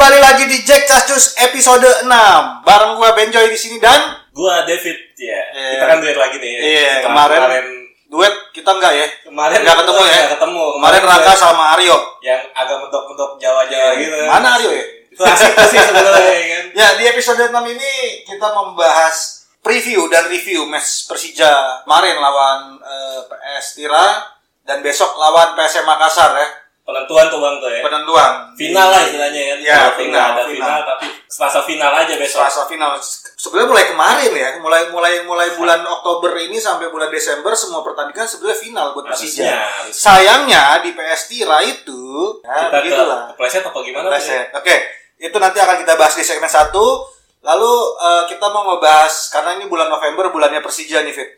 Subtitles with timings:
[0.00, 2.08] kembali lagi di Jack Cascus episode 6
[2.64, 4.00] Bareng gua Benjoy di sini dan
[4.32, 5.28] Gua David ya.
[5.52, 5.76] Iya.
[5.76, 6.52] Kita kan duet lagi nih.
[6.56, 7.66] Iya, Setelah kemarin, kemarin
[8.08, 10.16] duet kita enggak ya kemarin Nggak ketemu ya?
[10.16, 10.64] Nggak ketemu.
[10.80, 14.16] Kemarin Raka duet sama Aryo yang agak mentok-mentok Jawa-Jawa gitu.
[14.24, 14.84] Mana Aryo ya?
[15.12, 16.64] Itu asik sih sebenarnya ya kan.
[16.72, 17.92] Ya di episode 6 ini
[18.24, 19.16] kita membahas
[19.60, 24.32] preview dan review match Persija kemarin lawan eh, PS Tira
[24.64, 26.48] dan besok lawan PSM Makassar ya
[26.90, 27.80] Penentuan tuh Bang tuh ya.
[27.86, 29.40] penentuan Final lah istilahnya.
[29.62, 30.50] Ya, Walaupun final, ada final.
[30.52, 32.42] final, tapi selasa final aja besok.
[32.42, 32.90] Selasa final
[33.40, 38.28] sebenarnya mulai kemarin ya mulai mulai mulai bulan Oktober ini sampai bulan Desember semua pertandingan
[38.28, 39.48] sebenarnya final buat Persija
[39.94, 44.06] sayangnya di PS Tira itu ya Kita ke kepleset apa gimana?
[44.12, 44.52] Pleset.
[44.52, 44.76] Oke,
[45.16, 46.68] itu nanti akan kita bahas di segmen 1.
[47.40, 51.30] Lalu eh, kita mau ngebahas karena ini bulan November bulannya Persija nih Fit.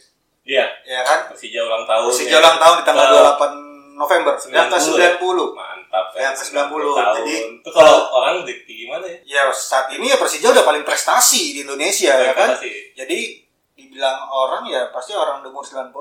[0.42, 0.66] Iya.
[0.82, 1.30] Ya kan?
[1.30, 2.10] Persija ulang tahun.
[2.10, 2.42] Persija ya.
[2.42, 3.14] ulang tahun di tanggal Ke
[3.46, 5.10] 28 November yang ke 90 ya?
[5.20, 5.52] 90.
[5.52, 6.92] Mantap Yang ke 90.
[6.92, 7.16] tahun.
[7.20, 9.18] Jadi- itu kalau orang di di gimana ya?
[9.24, 12.56] Ya saat ini ya Persija udah paling prestasi di Indonesia ya kan.
[12.56, 12.96] Prestasi.
[12.96, 13.18] Jadi
[13.72, 15.92] dibilang orang ya pasti orang umur 90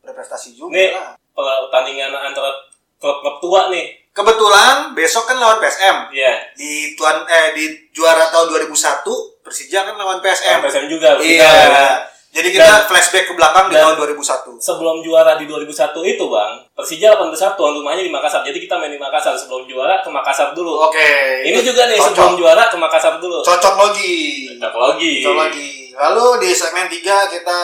[0.00, 1.14] berprestasi juga Nih lah.
[1.30, 2.50] pertandingan antara
[2.96, 4.10] klub-klub tua nih.
[4.10, 6.34] Kebetulan besok kan lawan PSM Iya.
[6.52, 10.58] di tuan eh di juara tahun 2001 Persija kan lawan PSM.
[10.60, 11.14] PSM juga.
[11.16, 11.46] Iya.
[11.46, 11.88] ya.
[12.30, 14.54] Jadi kita Dan- flashback ke belakang di tahun 2001.
[14.62, 18.46] Sebelum juara di 2001 itu bang, Persija 81 tuan rumahnya di Makassar.
[18.46, 20.78] Jadi kita main di Makassar sebelum juara ke Makassar dulu.
[20.86, 21.10] Oke.
[21.42, 22.06] Ini juga nih cocok.
[22.14, 23.42] sebelum juara ke Makassar dulu.
[23.42, 24.46] Cocok logi.
[24.62, 25.14] Cocok logi.
[25.26, 25.70] Cocok logi.
[25.90, 27.58] Lalu di segmen 3 kita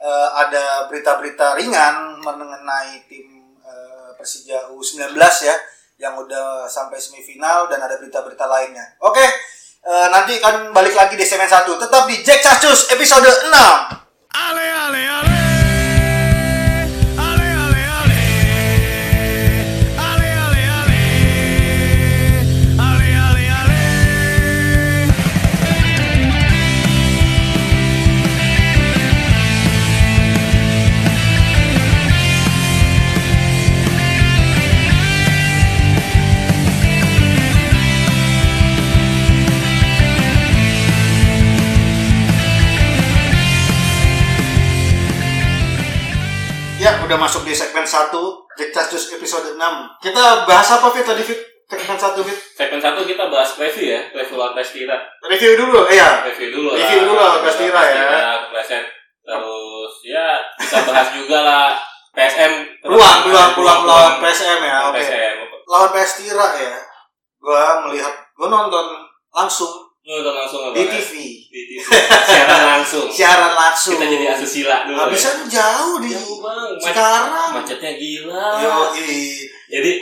[0.00, 3.28] eh, ada berita-berita ringan mengenai tim
[3.60, 5.12] eh, Persija U19
[5.44, 5.56] ya
[5.98, 8.96] yang udah sampai semifinal dan ada berita-berita lainnya.
[9.04, 9.20] Oke.
[9.88, 11.64] Eh, nanti akan balik lagi di segmen 1.
[11.64, 13.48] Tetap di Jack Cacus episode 6.
[14.36, 15.32] Ale, ale, ale.
[15.32, 15.57] Ale,
[47.08, 48.12] udah masuk di segmen 1
[48.60, 50.04] Jack Cacus episode 6.
[50.04, 51.40] Kita bahas apa Fit tadi Fit?
[51.64, 52.38] Segmen 1 Fit.
[52.52, 55.00] Segmen satu kita bahas review ya, review lawan Pestira.
[55.24, 55.88] Review dulu.
[55.88, 56.20] Eh ya.
[56.28, 56.84] Review dulu lah.
[56.84, 58.04] Review dulu lawan Pestira ya.
[58.52, 58.84] Pleset.
[59.24, 60.28] Terus ya
[60.60, 61.66] kita bahas juga lah
[62.12, 62.52] PSM.
[62.84, 64.76] Peluang, peluang, peluang lawan PSM ya.
[64.92, 65.00] Oke.
[65.00, 65.36] PSM.
[65.68, 66.80] lawan PS Tira ya
[67.38, 68.84] gua melihat gua nonton
[69.32, 70.72] langsung Nonton langsung apa?
[70.72, 70.90] di ya?
[70.90, 71.12] TV
[71.46, 71.84] Di TV.
[72.24, 73.06] Siaran langsung.
[73.08, 74.96] siaran langsung Kita jadi asusila dulu.
[74.96, 75.12] nggak ya.
[75.12, 76.70] bisa jauh di Jauh bang.
[76.72, 78.46] Mac- sekarang Macetnya gila.
[78.58, 78.74] yo
[79.68, 79.92] Jadi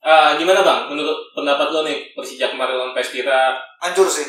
[0.00, 0.80] eh, gimana bang?
[0.88, 4.24] Menurut pendapat lo nih Persija kemarin lawan Pestira hancur sih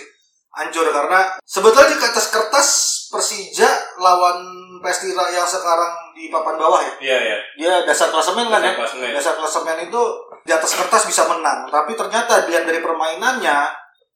[0.51, 2.69] hancur karena sebetulnya di atas kertas
[3.07, 4.43] Persija lawan
[4.79, 7.37] PS Tira yang sekarang di papan bawah ya Iya ya.
[7.55, 9.09] dia dasar klasemen kan ya Dasar klasemen.
[9.13, 10.01] dasar klasemen itu
[10.41, 13.57] di atas kertas bisa menang tapi ternyata dilihat dari permainannya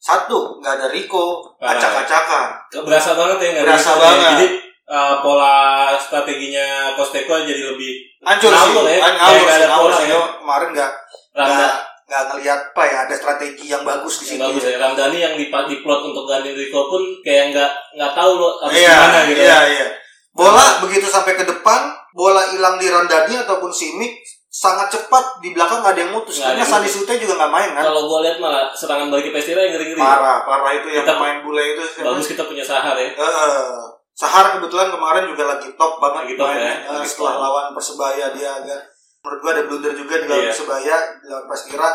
[0.06, 1.74] satu nggak ada Rico Parah.
[1.74, 2.48] acak-acakan
[2.86, 4.22] Berasa banget ya nggak Berasa ada banget.
[4.22, 4.30] ya.
[4.32, 4.48] Jadi
[4.86, 5.56] eh, pola
[5.98, 10.18] strateginya Kosteko jadi lebih hancur sih Ngawur ya, ngawur sih ada ngawur sih ya.
[10.38, 10.92] Kemarin nggak
[11.34, 11.74] nggak
[12.06, 14.78] nggak ngelihat apa ya ada strategi yang bagus di situ bagus ya.
[14.78, 18.94] Ramdhani yang dipa- diplot untuk ganti Rico pun kayak nggak nggak tahu lo harus iya
[18.94, 19.42] gimana gitu.
[19.42, 19.88] iya iya
[20.30, 24.22] bola begitu sampai ke depan bola hilang di Randani ataupun Simic
[24.56, 27.84] sangat cepat di belakang nggak ada yang mutus karena Sandi Sute juga nggak main kan
[27.84, 30.00] Kalau gue lihat malah serangan balik ke Pestira yang ngeri-ngeri.
[30.00, 32.08] parah parah itu yang Kita- pemain bule itu siapa?
[32.10, 33.10] Bagus kita punya Sahar ya.
[33.10, 33.76] Eh,
[34.14, 36.72] Sahar kebetulan kemarin juga lagi top banget Lagi top mainnya.
[36.72, 37.44] ya, lagi setelah top.
[37.44, 38.82] lawan Persebaya dia agak
[39.20, 40.50] menurut gua ada blunder juga di lawan Iya.
[40.50, 41.90] Persebaya di lawan Persira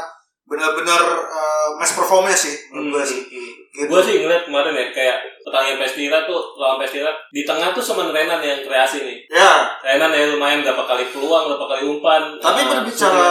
[0.44, 3.24] benar-benar eh, match performnya sih menurut gua sih
[3.70, 3.86] gitu.
[3.86, 8.06] Gue sih ngeliat kemarin ya kayak pertandingan Pestira tuh lawan Pestira di tengah tuh cuma
[8.06, 9.18] Renan yang kreasi nih.
[9.28, 12.22] ya Renan ya lumayan berapa kali peluang, berapa kali umpan.
[12.36, 13.30] tapi Nah, berbicara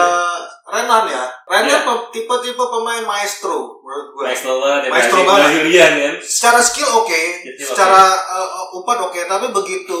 [0.66, 4.90] Renan ya Renan pe- tipe-tipe pemain maestro menurut gua Maestro banget ya.
[4.90, 5.42] Maestro banget.
[5.50, 6.14] Brazilian kan.
[6.20, 10.00] secara skill oke Skill secara eh, umpan oke tapi begitu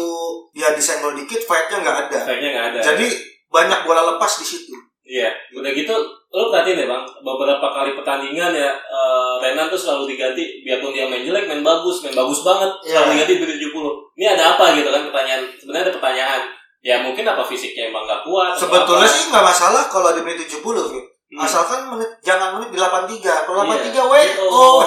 [0.50, 2.80] dia disenggol dikit fightnya nggak ada Kayaknya nggak ada.
[2.82, 3.06] jadi
[3.46, 4.74] banyak bola lepas di situ
[5.10, 5.90] Iya, udah gitu
[6.30, 11.10] lo perhatiin deh bang, beberapa kali pertandingan ya eh, Renan tuh selalu diganti, biarpun dia
[11.10, 13.02] main jelek, main bagus, main bagus banget, Iya.
[13.02, 13.90] selalu diganti di 70.
[14.14, 16.42] Ini ada apa gitu kan pertanyaan, sebenarnya ada pertanyaan.
[16.80, 18.54] Ya mungkin apa fisiknya emang gak kuat?
[18.54, 19.12] Sebetulnya apa.
[19.12, 21.06] sih nggak masalah kalau di menit 70 Fit.
[21.30, 21.46] Hmm.
[21.46, 23.46] Asalkan menit jangan menit di 83.
[23.46, 24.02] Kalau 83 Iya.
[24.06, 24.80] we oh.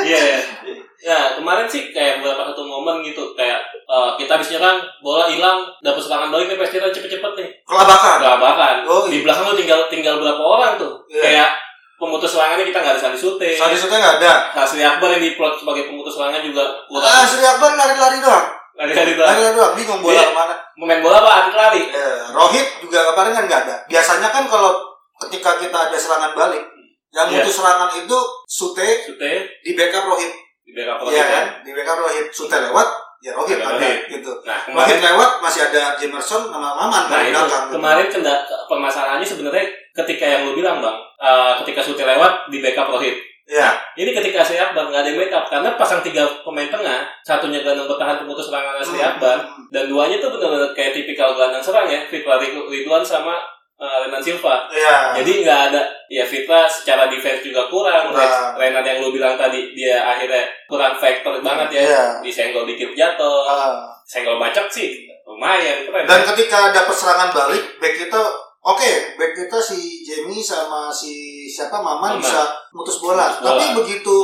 [0.00, 0.38] Iya, iya.
[1.00, 5.64] Ya kemarin sih kayak beberapa satu momen gitu kayak eh, kita habis nyerang bola hilang
[5.80, 8.18] dapat serangan balik nih pasti cepet-cepet nih Kelabakan.
[8.20, 9.10] kelabakan Oh, iya.
[9.10, 11.22] di belakang lu tinggal tinggal berapa orang tuh Iya.
[11.22, 11.50] kayak
[11.96, 13.48] pemutus serangannya kita nggak ada Sandi Sute.
[13.52, 14.32] Sandi Sute nggak ada.
[14.52, 17.04] Hasri Akbar yang diplot sebagai pemutus serangan juga kurang.
[17.06, 18.46] Ah, Sri Akbar lari-lari doang.
[18.72, 19.28] Lari-lari doang.
[19.28, 19.72] Lari-lari doang.
[19.76, 20.24] Bingung bola Iya.
[20.24, 20.54] ke mana.
[20.72, 21.82] Pemain bola apa atlet lari?
[21.86, 23.76] Eh, Rohit juga kemarin kan nggak ada.
[23.84, 24.72] Biasanya kan kalau
[25.20, 26.64] ketika kita ada serangan balik,
[27.10, 30.32] yang mutus serangan itu Sute Sute di backup Rohit.
[30.70, 31.28] Di backup Rohit kan?
[31.28, 31.42] ya.
[31.60, 32.26] Di backup Rohit.
[32.30, 32.88] Sute lewat,
[33.18, 33.98] ya Rohit Ada ada Rohit.
[34.08, 34.32] gitu.
[34.40, 37.62] Nah Rohit kemarin lewat masih ada Jamerson sama Maman Nah kan itu belakang.
[37.62, 37.72] gitu.
[37.74, 38.34] kemarin kenda,
[38.64, 43.18] permasalahannya sebenarnya ketika yang lu bilang bang, eh, ketika Sute lewat di backup Rohit.
[43.44, 43.66] Iya.
[43.96, 47.84] Ini ketika Asri Akbar nggak ada yang backup karena pasang tiga pemain tengah, satunya gelandang
[47.84, 51.84] bertahan pemutus serangan Asri Hmm, Akbar hmm, dan duanya tuh benar-benar kayak tipikal gelandang serang
[51.84, 53.42] ya, Fitra Rid- Ridwan sama
[53.80, 54.68] eh, Renan Silva.
[54.68, 55.16] Iya.
[55.16, 58.12] Jadi nggak ada ya Fitra secara defense juga kurang.
[58.12, 58.54] Kurang.
[58.54, 61.82] Renan yang lu bilang tadi dia akhirnya kurang factor banget ya.
[61.82, 62.02] Iya.
[62.20, 63.88] Disenggol dikit jatuh, Ah.
[64.04, 66.04] senggol bacok sih lumayan keren.
[66.04, 68.20] Dan ketika dapat serangan balik, back kita
[68.60, 72.20] oke, back kita si Jamie sama si siapa Maman Maman.
[72.20, 72.42] bisa
[72.74, 73.30] mutus bola.
[73.30, 73.54] Mutus bola.
[73.54, 74.16] Tapi begitu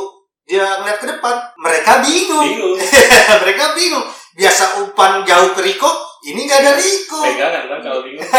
[0.42, 2.42] dia ngeliat ke depan, mereka bingung.
[2.42, 2.74] Bingung.
[3.42, 4.06] mereka bingung.
[4.36, 5.88] Biasa umpan jauh ke Riko,
[6.22, 7.18] ini nggak ada Riko.
[7.24, 8.22] Pegangan kan kalau bingung.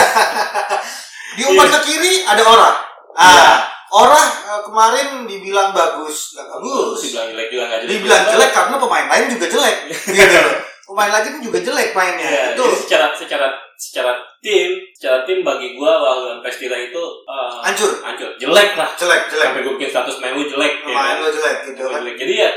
[1.35, 2.75] Diumpan ke kiri ada orang.
[3.17, 6.97] Ah, orang eh, kemarin dibilang bagus, nggak bagus.
[7.03, 7.91] Dibilang jelek juga nggak jelek.
[7.91, 9.77] Dibilang jelek karena pemain lain juga jelek.
[10.07, 10.55] gitu loh.
[10.87, 12.27] Pemain lain juga jelek mainnya.
[12.31, 17.91] Ya, itu secara secara secara tim, secara tim bagi gua lawan Pestira itu eh, hancur,
[17.99, 18.89] hancur, jelek lah.
[18.95, 19.47] jelek, jelek.
[19.51, 20.73] Sampai gue bikin status main lu jelek.
[20.87, 21.29] ya Main kan?
[21.33, 21.99] jelek gitu kan.
[22.01, 22.15] jelek.
[22.15, 22.49] Jadi ya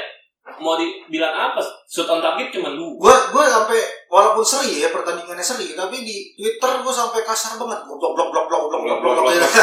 [0.63, 1.59] mau dibilang apa?
[1.85, 2.95] Shoot on target cuma dua.
[2.97, 3.81] gue gue sampai
[4.41, 5.77] walaupun seri ya pertandingannya seri.
[5.77, 7.85] Tapi di Twitter gue sampai kasar banget.
[7.85, 9.53] Blok blok blok blok blok blok blok blok blok.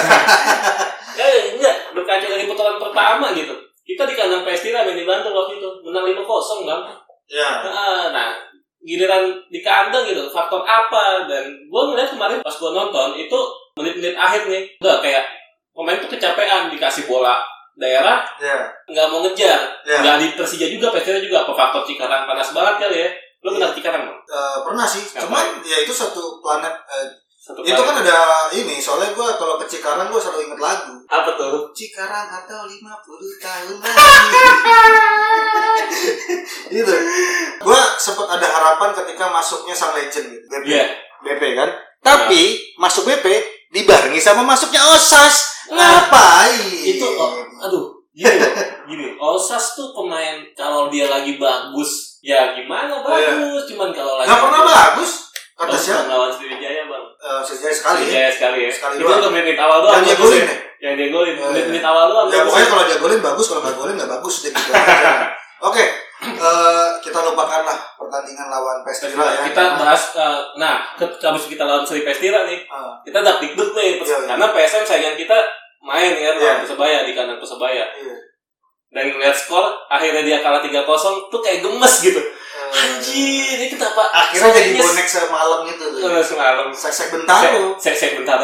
[1.18, 3.50] Ya enggak, berkaca dari putaran pertama gitu.
[3.82, 5.66] Kita di kandang Pestira main di Bantul waktu itu.
[5.82, 6.22] Menang 5-0
[6.70, 6.94] kan.
[7.26, 7.50] ya.
[8.14, 8.38] Nah,
[8.86, 11.26] giliran di kandang gitu, faktor apa?
[11.26, 13.40] Dan gue ngeliat kemarin pas gue nonton itu
[13.82, 15.26] menit-menit akhir nih, udah kayak
[15.74, 17.42] pemain tuh kecapean dikasih bola
[17.74, 18.70] daerah ya.
[18.86, 19.58] nggak mau ngejar,
[19.90, 19.98] ya.
[20.06, 21.50] Nggak di Persija juga, Persija juga.
[21.50, 23.10] Apa faktor Cikarang panas banget kali ya?
[23.42, 24.07] Lu kenal Cikarang
[24.78, 25.04] pernah sih.
[25.10, 25.82] Cuman ya?
[25.82, 27.10] itu satu planet eh,
[27.42, 30.94] Satu itu kan ada ini soalnya gue kalau ke Cikarang gue selalu inget lagu.
[31.10, 31.74] Apa tuh?
[31.74, 32.86] Cikarang atau 50
[33.42, 33.98] tahun lagi.
[36.78, 36.94] Gitu.
[37.64, 40.46] Gue sempat ada harapan ketika masuknya sang legend gitu.
[40.46, 40.86] BP Iya.
[41.24, 41.70] BP kan?
[42.04, 43.26] Tapi masuk BP
[43.72, 45.64] dibarengi sama masuknya Osas.
[45.72, 46.60] Nah, ngapain?
[46.84, 48.36] Itu, oh, aduh, gini
[48.88, 49.08] gini.
[49.20, 53.68] Osas tuh pemain kalau dia lagi bagus, ya gimana bagus.
[53.68, 55.12] Cuman kalau lagi Nggak pernah bagus
[55.78, 56.10] siapa?
[56.10, 57.06] lawan Sriwijaya bang.
[57.18, 58.06] Eh, Sejauh sekali ya.
[58.06, 58.70] Sriwijaya sekali ya.
[58.70, 59.94] Sekali itu menit awal doang.
[59.96, 60.48] Yang dia bagus golin ya.
[60.48, 60.58] ya?
[60.78, 61.36] Yang dia golin.
[61.36, 61.90] Oh, Menit-menit iya.
[61.90, 62.28] awal doang.
[62.28, 65.12] Ya pokoknya kalau dia golin bagus, kalau nggak golin nggak bagus deh gitu aja.
[65.68, 65.84] Oke,
[66.22, 69.42] eh, kita lupakan lah pertandingan lawan Pestira ya.
[69.44, 73.98] Kita bahas, eh, nah, habis kita lawan Sri Pestira nih, Ah, kita dak dikduk nih,
[73.98, 74.18] Iya, iya.
[74.30, 75.34] karena PSM saingan kita
[75.82, 76.38] main kan Iya.
[76.38, 77.86] lawan Persebaya di kandang Persebaya.
[77.98, 78.16] iya.
[78.88, 80.86] Dan ngeliat skor, akhirnya dia kalah 3-0,
[81.28, 82.22] tuh kayak gemes gitu.
[82.78, 84.04] Eh, Anjir, ini kenapa?
[84.08, 86.08] Akhirnya jadi bonek semalam gitu tuh.
[86.08, 86.66] Eh, semalam.
[86.70, 87.74] Sek-sek bentaro.
[87.76, 88.38] Saya saya bentar.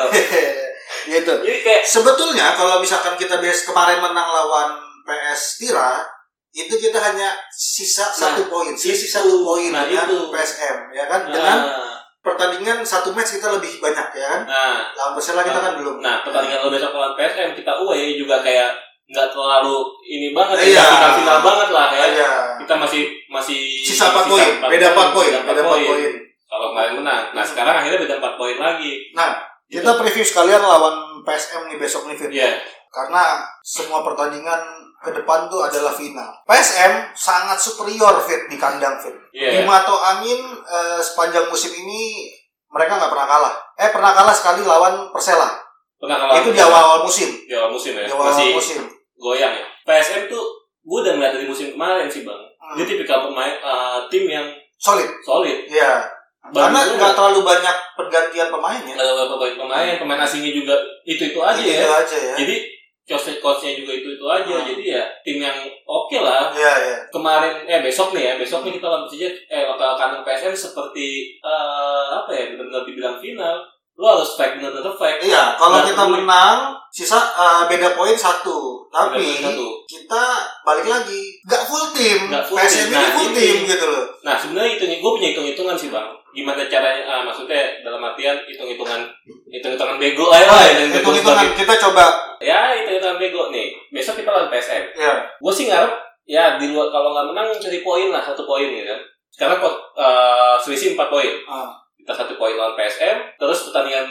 [1.14, 1.34] gitu.
[1.40, 6.02] Jadi kayak Sebetulnya kalau misalkan kita bias kemarin menang lawan PS Tira,
[6.50, 9.10] itu kita hanya sisa Nah, satu poin, sisa itu.
[9.12, 10.30] satu poin Nah, dengan itu.
[10.30, 11.22] PSM, ya kan?
[11.26, 14.42] Dengan nah, pertandingan satu match kita lebih banyak, ya kan?
[14.46, 15.98] nah, Lawan Persela kita kan belum.
[16.00, 18.70] Nah, pertandingan lo besok lawan PSM kita away juga kayak
[19.04, 20.80] nggak terlalu ini banget Iya.
[20.80, 22.06] ya, final final banget lah ya.
[22.08, 22.32] Iya.
[22.64, 26.12] Kita masih masih Sisa 4 poin, beda 4 poin, beda beda 4 empat poin.
[26.46, 27.24] Kalau kemarin menang.
[27.32, 28.92] Nah, sekarang akhirnya beda 4 poin lagi.
[29.12, 32.30] Nah, kita preview sekalian lawan PSM nih besok nih Fit.
[32.30, 32.62] Iya.
[32.88, 34.62] Karena semua pertandingan
[35.00, 36.30] ke depan tuh adalah final.
[36.46, 39.18] PSM sangat superior Fit di kandang Fit.
[39.30, 39.66] Di Iya.
[39.66, 42.30] Mato Angin eh, sepanjang musim ini
[42.70, 43.56] mereka nggak pernah kalah.
[43.76, 45.58] Eh pernah kalah sekali lawan Persela.
[45.98, 47.30] Pernah kalah Itu di awal musim.
[47.44, 48.06] di awal musim ya.
[48.06, 48.80] Di awal Masih musim.
[49.16, 49.66] goyang ya.
[49.84, 50.46] PSM tuh
[50.84, 52.44] gue udah ngeliat dari musim kemarin sih, Bang.
[52.64, 52.80] Hmm.
[52.80, 54.48] Dia tipikal pemain eh, tim yang
[54.80, 55.08] Solid.
[55.24, 55.68] solid.
[55.68, 56.04] Iya.
[56.52, 58.96] Karena nggak terlalu banyak pergantian pemainnya.
[59.00, 60.76] Ada beberapa pemain pemain, pemain asingnya juga
[61.08, 61.88] itu-itu aja Itu ya.
[62.04, 62.36] aja ya.
[62.36, 62.56] Jadi
[63.04, 64.56] coach coachnya juga itu itu aja.
[64.60, 64.68] Hmm.
[64.68, 65.56] Jadi ya tim yang
[65.88, 66.52] oke lah.
[66.52, 66.98] Iya, iya.
[67.12, 71.40] Kemarin eh besok nih ya, besok nih kita lawan Persija eh lokal kandang PSM seperti
[71.40, 73.64] eh, apa ya benar-benar dibilang final.
[73.94, 75.22] Lo harus fight benar-benar fight.
[75.22, 76.16] Iya, kalau Nggak kita peduli.
[76.20, 76.58] menang,
[76.90, 78.82] sisa eh, beda poin satu.
[78.88, 79.68] Tapi satu.
[79.84, 80.24] kita
[80.62, 82.26] balik lagi, nggak full tim.
[82.26, 82.88] Nggak full PSM tim.
[82.88, 83.38] ini Nah, full ini.
[83.40, 84.06] tim gitu loh.
[84.22, 86.10] Nah sebenarnya itu gue punya hitung-hitungan sih bang.
[86.32, 87.02] Gimana caranya?
[87.04, 89.02] ah, maksudnya dalam artian hitung-hitungan
[89.48, 90.66] hitung-hitungan bego aja lah.
[90.66, 92.06] yang bego Hitung-hitungan sebagai- kita coba.
[92.40, 93.68] Ya hitung-hitungan bego nih.
[93.90, 94.84] Besok kita lawan PSM.
[94.96, 95.14] Ya.
[95.22, 98.88] gue sih ngarep ya di luar kalau nggak menang cari poin lah satu poin gitu
[98.88, 101.68] kan sekarang kok eh, selisih empat poin Ah.
[102.04, 104.04] Kita satu poin lawan PSM terus pertandingan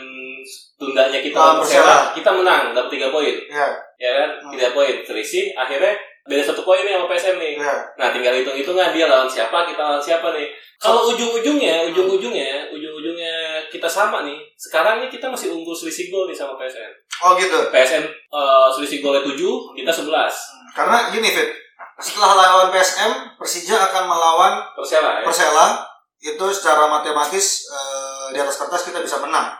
[0.80, 3.68] tundanya kita Lawan Persela, kita menang dapat tiga poin, Ya,
[4.00, 4.28] ya kan?
[4.42, 4.50] Hmm.
[4.50, 5.94] Tiga poin, selisih akhirnya
[6.26, 7.54] beda satu poin nih sama PSM nih.
[7.58, 7.75] ya.
[7.99, 10.50] Nah, tinggal hitung-hitungan dia lawan siapa, kita lawan siapa nih.
[10.82, 14.38] Kalau ujung-ujungnya, ujung-ujungnya, ujung-ujungnya kita sama nih.
[14.58, 16.90] Sekarang nih kita masih unggul selisih gol nih sama PSM.
[17.22, 17.70] Oh gitu.
[17.70, 19.38] PSM eh, selisih golnya 7,
[19.78, 20.11] kita 11.
[20.75, 21.50] Karena gini Fit,
[22.02, 25.26] setelah lawan PSM, Persija akan melawan Persela ya.
[25.26, 25.66] Persela.
[26.23, 29.50] Itu secara matematis eh, di atas kertas kita bisa menang.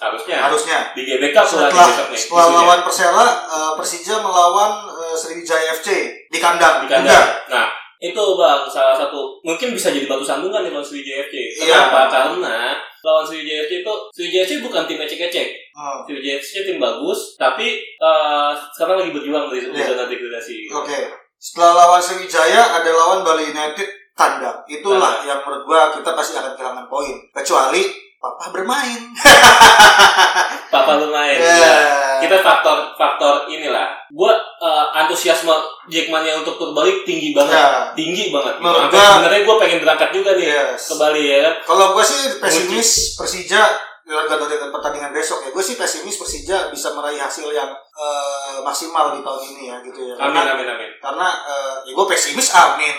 [0.00, 0.40] Harusnya.
[0.40, 0.78] Harusnya.
[0.96, 2.16] Di GBK Setelah nih.
[2.16, 2.56] setelah isunya.
[2.58, 5.88] lawan Persela, eh, Persija melawan eh, Sriwijaya FC
[6.26, 6.80] di kandang.
[6.80, 7.28] di kandang.
[7.46, 11.36] Nah, itu bang salah satu mungkin bisa jadi batu sandungan nih lawan Sriwijaya FC.
[11.60, 11.92] Iya.
[11.92, 12.00] Kenapa?
[12.08, 12.56] Karena
[13.04, 15.48] lawan Sriwijaya FC itu Sriwijaya FC bukan tim ecek-ecek.
[15.76, 16.00] Hmm.
[16.08, 19.92] Sriwijaya FC tim bagus, tapi eh, sekarang lagi berjuang di, Iya.
[19.92, 20.72] zona degradasi.
[20.72, 20.98] Oke.
[21.36, 24.64] Setelah lawan Sriwijaya ada lawan Bali United kandang.
[24.64, 27.14] Itulah yang menurut gua kita pasti akan kehilangan poin.
[27.30, 27.84] Kecuali
[28.16, 29.12] Papa bermain.
[30.72, 31.38] Papa lumayan.
[31.38, 31.52] Ya.
[31.52, 31.76] Iya.
[32.16, 33.92] Kita faktor faktor inilah.
[34.10, 35.52] Gua eh, antusiasme
[35.86, 37.54] Jackmania untuk tur balik tinggi banget.
[37.54, 37.92] Ya.
[37.92, 38.56] Tinggi banget.
[38.58, 40.80] Menurut gua- sebenarnya gue pengen berangkat juga nih Yes.
[40.88, 41.54] ke Bali ya kan.
[41.66, 43.62] Kalau gue sih pesimis Persija
[44.06, 45.50] tergantung dengan pertandingan besok ya.
[45.50, 50.00] Gue sih pesimis Persija bisa meraih hasil yang eh, maksimal di tahun ini ya gitu
[50.02, 50.14] ya.
[50.16, 50.90] Amin Karena, amin amin.
[50.98, 52.96] karena eh, ya gue pesimis amin.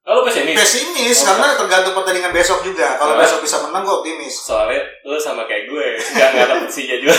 [0.00, 0.56] Oh, lu pesimis?
[0.56, 2.96] Pesimis Oh, karena tergantung pertandingan besok juga.
[2.96, 4.32] Kalau Soalnya- besok bisa menang gue optimis.
[4.32, 7.14] Soalnya lu sama kayak gue, nggak ngarep Persija juga.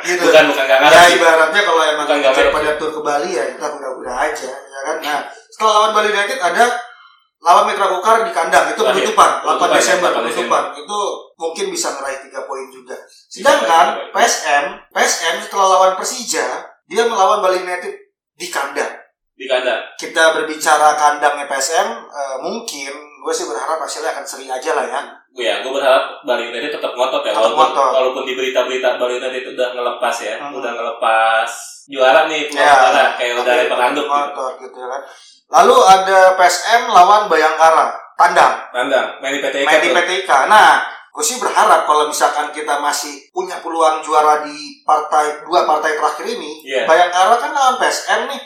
[0.00, 0.24] Gitu.
[0.32, 3.44] bukan bukan nggak ngarep Ya ibaratnya kalau emang Bukan kita pada tur ke Bali ya
[3.52, 4.96] kita udah-udah aja ya kan.
[5.04, 5.20] Nah
[5.52, 6.64] setelah lawan Bali United ada
[7.44, 10.98] lawan Mitra Kukar di kandang itu penutupan 8 Penutupan ya, Desember 8 penutupan itu
[11.36, 12.96] mungkin bisa meraih 3 poin juga.
[13.28, 13.86] Sedangkan.
[14.16, 14.64] PSM
[14.96, 16.46] PSM setelah lawan Persija
[16.88, 17.92] dia melawan Bali United
[18.34, 19.03] di kandang.
[19.34, 19.82] Di kandang.
[19.94, 25.00] Kita berbicara kandangnya PSM eh, mungkin gue sih berharap hasilnya akan seri aja lah ya.
[25.34, 27.34] Ya, gue berharap Bali United tetap ngotot ya.
[27.34, 27.92] Tetap Walaupun, ngotot.
[27.92, 30.54] walaupun di berita-berita Bali United itu udah ngelepas ya, Hmm.
[30.54, 31.48] udah ngelepas
[31.84, 34.14] juara nih, peluang Ya, juara kayak udah lempar handuk gitu.
[34.14, 35.02] ngotot gitu ya kan.
[35.50, 38.54] Lalu ada PSM lawan Bayangkara tandang.
[38.70, 39.90] Kandang, main di PT main di.
[39.90, 40.30] PTK.
[40.46, 40.78] Nah,
[41.10, 46.26] gue sih berharap kalau misalkan kita masih punya peluang juara di partai dua partai terakhir
[46.28, 46.86] ini, Iya.
[46.86, 48.40] Bayangkara kan lawan PSM nih,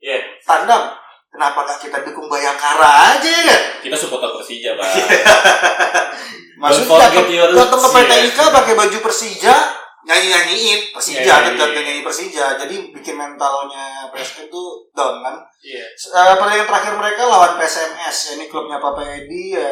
[0.00, 0.96] Iya, tandang.
[1.30, 3.58] Kenapa gak kita dukung Bayangkara aja ya?
[3.78, 4.90] kita supporter Persija, Bang.
[6.60, 9.54] Maksudnya forget datang ke roots, PTIK pakai baju Persija,
[10.02, 11.48] nyanyi-nyanyiin Persija, Nyanyi.
[11.54, 12.44] tetap nyanyi Persija.
[12.58, 15.36] Jadi bikin mentalnya PSM itu down kan.
[15.62, 15.84] Iya.
[15.86, 19.70] Eh, pertandingan terakhir mereka lawan PSMS, ya, ini klubnya Papa Edi, ya,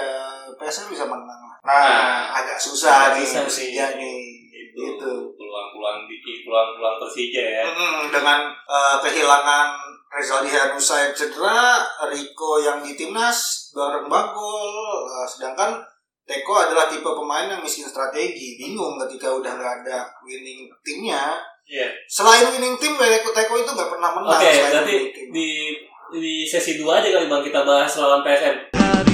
[0.55, 1.43] PSM bisa menang.
[1.61, 3.99] Nah, Nah, agak susah agak nih susah Persija sih.
[3.99, 4.21] nih.
[4.55, 5.13] Itu Gitu.
[5.35, 7.65] peluang-peluang di peluang-peluang Persija ya.
[7.67, 9.67] Mm, dengan eh, kehilangan
[10.09, 14.73] Rezaldi Hanusa yang cedera, Rico yang di timnas bareng Bagol,
[15.05, 15.85] eh, sedangkan
[16.29, 21.41] Teko adalah tipe pemain yang miskin strategi, bingung ketika udah nggak ada winning timnya.
[21.65, 21.89] Iya.
[22.05, 24.37] Selain winning tim, Teko Teko itu nggak pernah menang.
[24.37, 25.27] Oke, berarti winning tim.
[25.33, 25.51] di
[26.09, 29.08] di sesi 2 aja kali Bang kita bahas lawan PSM.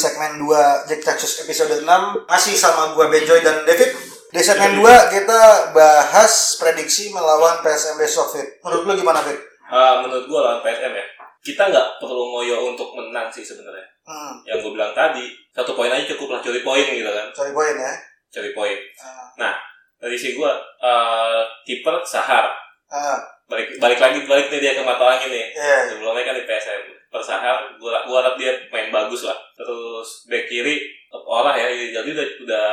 [0.00, 0.48] Segmen 2
[0.88, 1.84] Jack Texas episode 6
[2.24, 3.92] masih sama gua Benjoy dan David.
[4.30, 5.40] Di segmen 2 kita
[5.70, 8.48] bahas prediksi melawan PSM besok, Fit.
[8.62, 9.36] Menurut lu gimana, Fit?
[9.68, 11.04] Ah, menurut gua lawan PSM ya.
[11.40, 13.84] Kita nggak perlu ngoyo untuk menang sih sebenarnya.
[14.04, 17.26] Hmm, Yang gue bilang tadi, satu poin aja cukup lah curi poin gitu kan.
[17.32, 17.92] cari poin ya.
[18.28, 18.76] Curi poin.
[19.36, 19.56] Ah,
[20.00, 22.48] Dari si gua eh kiper Sahar.
[22.88, 25.46] ah, Balik balik lagi balik nih dia ke mata angin nih.
[25.50, 25.88] iya.
[25.88, 29.34] Sebelumnya kan di PSM Persahar, gua gua harap dia main bagus lah.
[29.52, 30.78] Terus back kiri
[31.10, 32.70] orang ya, jadi udah, udah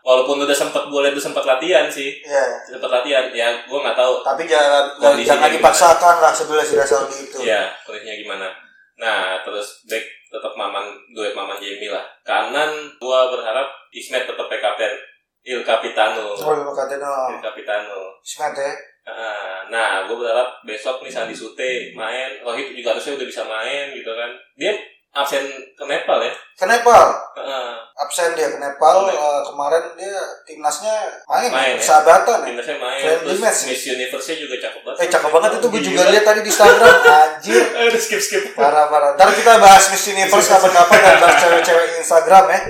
[0.00, 2.44] walaupun udah sempat gue lihat udah sempat latihan sih, Iya.
[2.64, 5.54] sempat latihan ya gue nggak tahu Tapi jangan jangan gimana?
[5.58, 7.38] dipaksakan lah sebelah sudah Saldi itu.
[7.42, 8.46] ya kondisinya gimana.
[8.94, 12.06] Nah terus back tetap Maman duet Maman Jamie lah.
[12.22, 14.94] Kanan gue berharap Ismet tetap kapten
[15.42, 16.30] Il Capitano.
[16.30, 18.14] Oh, lu katanya Il Capitano.
[18.22, 18.70] Smart ya.
[19.04, 23.90] Ah, Nah, gue berharap besok nih Sandi Sute main, Rohit juga harusnya udah bisa main
[23.90, 24.30] gitu kan.
[24.54, 24.72] Dia
[25.14, 26.32] absen ke Nepal ya.
[26.52, 29.06] Ke Nepal, Ah, absen dia ke Nepal.
[29.06, 29.14] Oke.
[29.14, 31.78] eh, kemarin dia timnasnya main, Main, ya.
[31.78, 32.46] persahabatan ya.
[32.50, 33.60] timnasnya main, Friendly terus match.
[33.70, 34.98] Miss Universe-nya juga cakep banget.
[34.98, 36.94] Eh cakep banget itu gue juga lihat tadi di Instagram.
[37.22, 37.62] Anjir.
[37.78, 38.42] Aduh, skip skip.
[38.52, 39.14] Parah parah.
[39.14, 42.60] Ntar kita bahas Miss Universe kapan-kapan dan bahas cewek-cewek Instagram ya.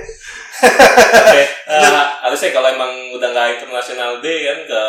[0.55, 4.81] Oke, eh, harusnya kalau emang udah nggak internasional day kan ke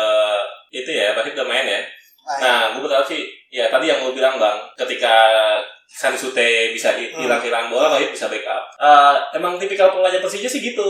[0.69, 1.81] itu ya, pasti udah main ya.
[2.29, 5.15] Nah, gue berharap sih, ya tadi yang gue bilang bang, ketika
[5.87, 7.15] Sandi Sute bisa Hmm.
[7.17, 8.63] hilang-hilang bola, Rohit bisa backup.
[8.75, 10.83] Eh, emang tipikal pengajak Persija sih gitu.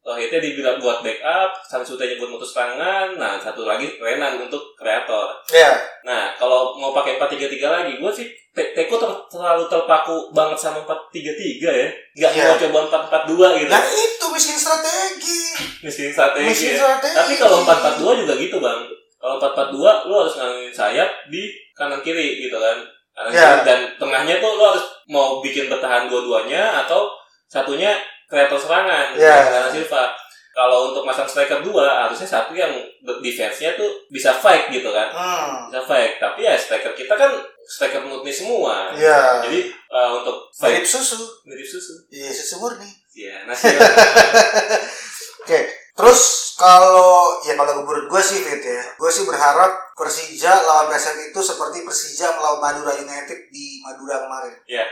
[0.00, 5.36] Rohitnya dibilang buat backup, Samsutenya buat mutus tangan, nah satu lagi Renan untuk kreator.
[5.52, 5.76] Ya.
[6.00, 10.80] Nah, kalau mau pakai 4-3-3 lagi, gue sih Te- Teko ter- terlalu terpaku banget sama
[10.82, 11.86] 4-3-3 ya.
[12.16, 12.42] Nggak Iya.
[12.42, 13.68] mau coba 4-4-2 gitu.
[13.68, 15.40] Nah itu miskin strategi.
[15.84, 16.48] Miskin strategi.
[16.48, 16.78] Miskin ya.
[16.80, 17.14] strategi.
[17.14, 18.82] Tapi kalau 4-4-2 juga gitu, Bang.
[19.18, 22.78] Kalau 4-4-2, lu harus ngangin sayap di kanan kiri gitu kan.
[23.10, 23.42] Kanan Iya.
[23.42, 27.10] kiri dan tengahnya tuh lu harus mau bikin bertahan dua-duanya atau
[27.46, 27.98] satunya
[28.30, 29.36] kreator serangan Iya.
[29.50, 30.14] kanan Silva.
[30.48, 32.74] Kalau untuk masang striker dua, harusnya satu yang
[33.22, 35.06] defense-nya tuh bisa fight gitu kan.
[35.14, 35.70] Hmm.
[35.70, 36.18] Bisa fight.
[36.18, 37.30] Tapi ya striker kita kan
[37.62, 38.90] striker murni semua.
[38.90, 39.38] Iya.
[39.46, 41.14] Jadi uh, untuk Mirip fight susu.
[41.46, 41.94] mirip susu.
[42.10, 42.90] Iya susu murni.
[43.14, 43.70] Iya, nasi.
[45.42, 45.58] Oke.
[45.98, 51.34] Terus kalau ya kalau menurut gue sih Fit ya, gue sih berharap Persija lawan PSM
[51.34, 54.54] itu seperti Persija melawan Madura United di Madura kemarin.
[54.70, 54.86] Iya.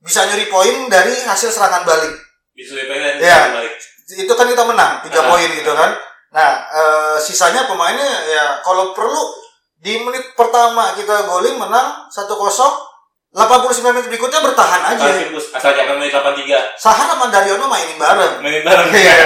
[0.00, 2.16] Bisa nyuri poin dari hasil serangan balik.
[2.56, 3.60] Bisa pengen Iya.
[3.60, 3.76] balik.
[4.08, 5.28] Itu kan kita menang tiga Ah.
[5.28, 5.92] poin gitu kan.
[6.32, 9.20] Nah, eh, sisanya pemainnya ya kalau perlu
[9.76, 12.72] di menit pertama kita golin menang 1-0
[13.36, 15.12] 89 menit berikutnya bertahan aja.
[15.52, 16.72] Asal jangan main 83.
[16.80, 18.40] Sahar sama Daryono mainin bareng.
[18.40, 18.88] Mainin bareng.
[18.96, 19.16] Iya.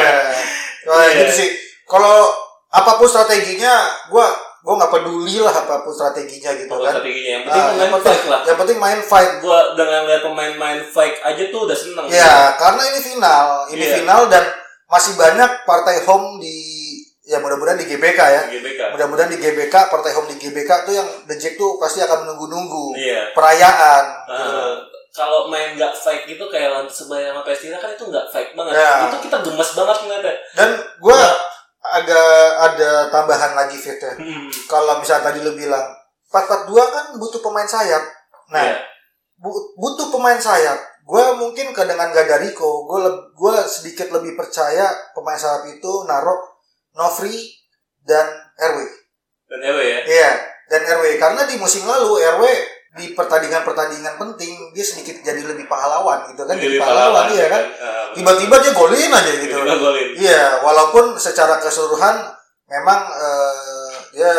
[0.82, 1.16] Wah, Iya.
[1.20, 1.48] gitu sih.
[1.84, 2.30] Kalau
[2.68, 3.74] apa pun strateginya,
[4.06, 6.92] gua gua nggak peduli lah apa pun strateginya gitu kan.
[6.94, 8.40] strateginya yang penting Ah, main yang penting, fight lah.
[8.44, 9.32] yang penting main fight.
[9.40, 12.06] Gua dengan lihat pemain main fight aja tuh udah seneng.
[12.06, 13.94] Ya, karena ini final, ini Iya.
[13.96, 14.44] final dan
[14.86, 16.56] masih banyak partai home di
[17.22, 18.42] ya mudah-mudahan di GBK ya.
[18.48, 18.80] GBK.
[18.90, 22.84] Mudah-mudahan di GBK, partai home di GBK tuh yang The Jack tuh pasti akan menunggu-nunggu
[22.92, 23.30] Iya.
[23.32, 24.04] perayaan.
[24.26, 24.62] Ah, gitu.
[25.10, 28.78] Kalau main nggak fight gitu kayak Sebaya sama Pestina kan itu nggak fight banget.
[28.78, 29.10] Ya.
[29.10, 30.34] Itu kita gemes banget ngeliatnya.
[30.54, 31.20] Dan gua
[31.80, 32.30] agak
[32.70, 34.12] ada tambahan lagi fit ya.
[34.14, 34.46] Hmm.
[34.68, 35.82] Kalau misalnya tadi lu bilang
[36.28, 38.04] 4-4-2 kan butuh pemain sayap.
[38.54, 38.78] Nah, Iya.
[39.36, 40.78] bu- butuh pemain sayap.
[41.02, 43.02] Gue mungkin ke dengan gak ada Rico, gue
[43.34, 46.38] gue sedikit lebih percaya pemain sayap itu naruh
[46.94, 47.50] Novri
[48.06, 48.78] dan RW.
[49.50, 50.00] Dan Ewe ya.
[50.06, 50.30] Iya,
[50.70, 52.44] dan RW karena di musim lalu RW
[52.90, 57.62] di pertandingan-pertandingan penting dia sedikit jadi lebih pahlawan gitu kan, jadi, pahlawan, iya kan.
[57.78, 59.54] Ah, Tiba-tiba dia golin aja gitu.
[59.54, 60.08] Tiba-tiba golin.
[60.18, 62.34] Iya, walaupun secara keseluruhan
[62.66, 64.34] memang eh, dia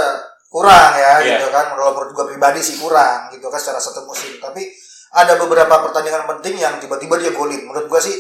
[0.52, 1.40] kurang ya Iya.
[1.40, 1.72] gitu kan.
[1.72, 4.36] Menurut gue pribadi sih kurang gitu kan secara satu musim.
[4.44, 4.68] Tapi
[5.16, 7.64] ada beberapa pertandingan penting yang tiba-tiba dia golin.
[7.64, 8.20] Menurut gue sih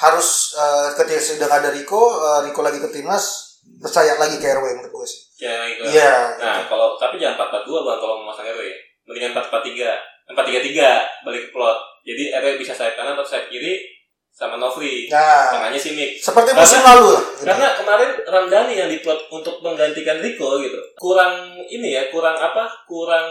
[0.00, 3.44] harus eh, ketika sedang ada Rico, eh, Rico lagi ke timnas
[3.84, 5.20] percaya lagi ke RW menurut gue sih.
[5.44, 5.92] Ya, gitu.
[5.92, 6.40] Iya.
[6.40, 8.78] Nah, kalau tapi jangan 442 bang kalau mau masang RW ya.
[9.08, 11.78] Mendingan 443, 433 balik ke plot.
[12.04, 13.80] Jadi RW bisa sayap kanan atau sayap kiri
[14.28, 15.08] sama Novri.
[15.08, 16.14] Nah, Tengahnya si Mik.
[16.14, 17.22] seperti Karena- musim lalu lah.
[17.24, 17.42] gitu.
[17.42, 20.78] Karena kemarin Ramdhani yang diplot untuk menggantikan Rico gitu.
[20.94, 22.68] Kurang ini ya, kurang apa?
[22.84, 23.26] Kurang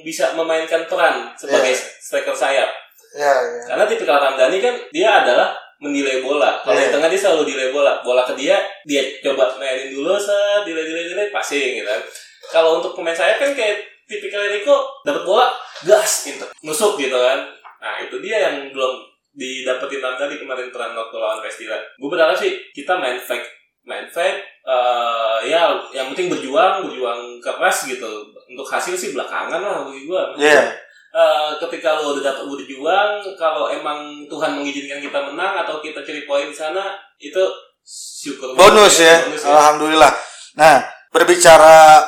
[0.00, 1.84] bisa memainkan peran sebagai Iya.
[2.00, 2.70] striker sayap.
[3.14, 3.62] Ya, ya.
[3.66, 6.58] Karena tipikal Ramdhani kan dia adalah mendelay bola.
[6.60, 6.90] Kalau Iya.
[6.90, 8.02] di tengah dia selalu delay bola.
[8.02, 12.02] Bola ke dia, dia coba mainin dulu set, delay delay delay passing gitu kan.
[12.50, 15.52] Kalau untuk pemain sayap kan kayak tipikal Rico dapat bola
[15.84, 16.42] gas gitu.
[16.64, 17.44] Nusuk gitu kan.
[17.78, 21.78] Nah, itu dia yang belum didapetin Ramdhani kemarin peran waktu lawan Pestila.
[21.94, 23.44] Gue berharap sih kita main fight
[23.86, 28.04] main fight eh, ya yang penting berjuang berjuang keras gitu
[28.44, 30.76] untuk hasil sih belakangan lah bagi gue Iya.
[31.08, 36.28] Eh, ketika lo udah dapat berjuang kalau emang Tuhan mengizinkan kita menang atau kita cari
[36.28, 37.40] poin di sana itu
[37.80, 39.24] syukur Bonus ya.
[39.24, 40.12] bonus Alhamdulillah.
[40.60, 42.04] Nah, berbicara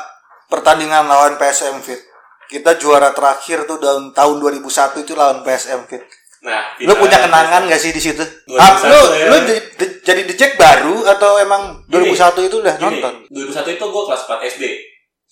[0.50, 2.02] pertandingan lawan PSM Fit.
[2.44, 4.66] Kita juara terakhir tuh tahun tahun 2001
[4.98, 6.02] itu lawan PSM Fit.
[6.40, 8.24] nah Lu punya kenangan gak sih di situ?
[8.48, 9.26] 2001 Ah, lu ya.
[9.28, 13.14] lu di- di- jadi dicek baru atau emang 2001 itu udah Gini, nonton?
[13.28, 14.64] 2001 itu gue kelas 4 SD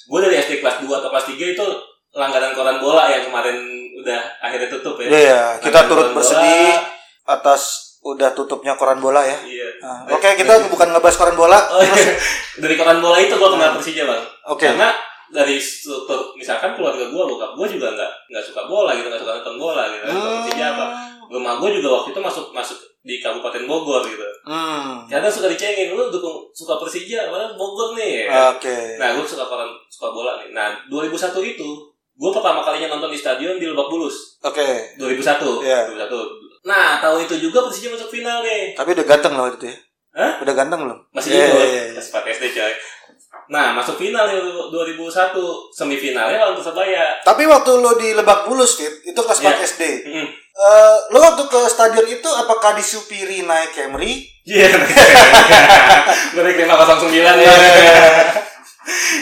[0.05, 1.65] gue dari SD kelas 2 atau kelas 3 itu
[2.11, 3.57] langganan koran bola yang kemarin
[3.99, 6.85] udah akhirnya tutup ya Iya, kita Langganan turut bersedih bola.
[7.31, 7.63] atas
[7.99, 9.37] udah tutupnya koran bola ya.
[9.43, 11.57] iya Ah, Oke, kita bukan ngebahas koran bola.
[11.71, 12.05] Oh, iya.
[12.59, 14.69] dari koran bola itu gue kenal Persija bang Oke.
[14.69, 14.93] karena
[15.31, 19.33] dari struktur misalkan keluarga gue bokap gue juga nggak nggak suka bola gitu nggak suka
[19.37, 20.25] nonton bola gitu Hmm.
[20.43, 20.87] Persija apa
[21.29, 25.05] rumah gue juga waktu itu masuk masuk di Kabupaten Bogor gitu Hmm.
[25.05, 28.51] kadang suka dicengin lu dukung suka Persija padahal Bogor nih ya.
[28.51, 28.97] Oke.
[28.97, 31.13] nah gue suka koran suka bola nih nah 2001
[31.47, 31.69] itu
[32.15, 34.97] gue pertama kalinya nonton di stadion di Lebak Bulus Oke.
[34.97, 35.81] 2001 Iya.
[35.87, 39.77] 2001 nah tahun itu juga Persija masuk final nih Tapi udah ganteng loh itu ya.
[40.11, 40.33] Hah?
[40.41, 40.99] Udah ganteng belum?
[41.13, 41.85] masih Iya, ikut iya, iya.
[41.95, 42.73] kelas 4 SD coy
[43.49, 45.33] nah masuk final ya 2001
[45.73, 49.65] semifinalnya lawan Persebaya Tapi waktu lo di Lebak Bulus, Fit, itu kelas 4 Iya.
[49.65, 49.83] SD.
[50.05, 50.29] Mm.
[50.59, 54.27] Eh, lo waktu ke stadion itu apakah disupiri naik Camry?
[54.45, 54.69] Iya.
[56.35, 57.53] Dari lima kosong sembilan ya.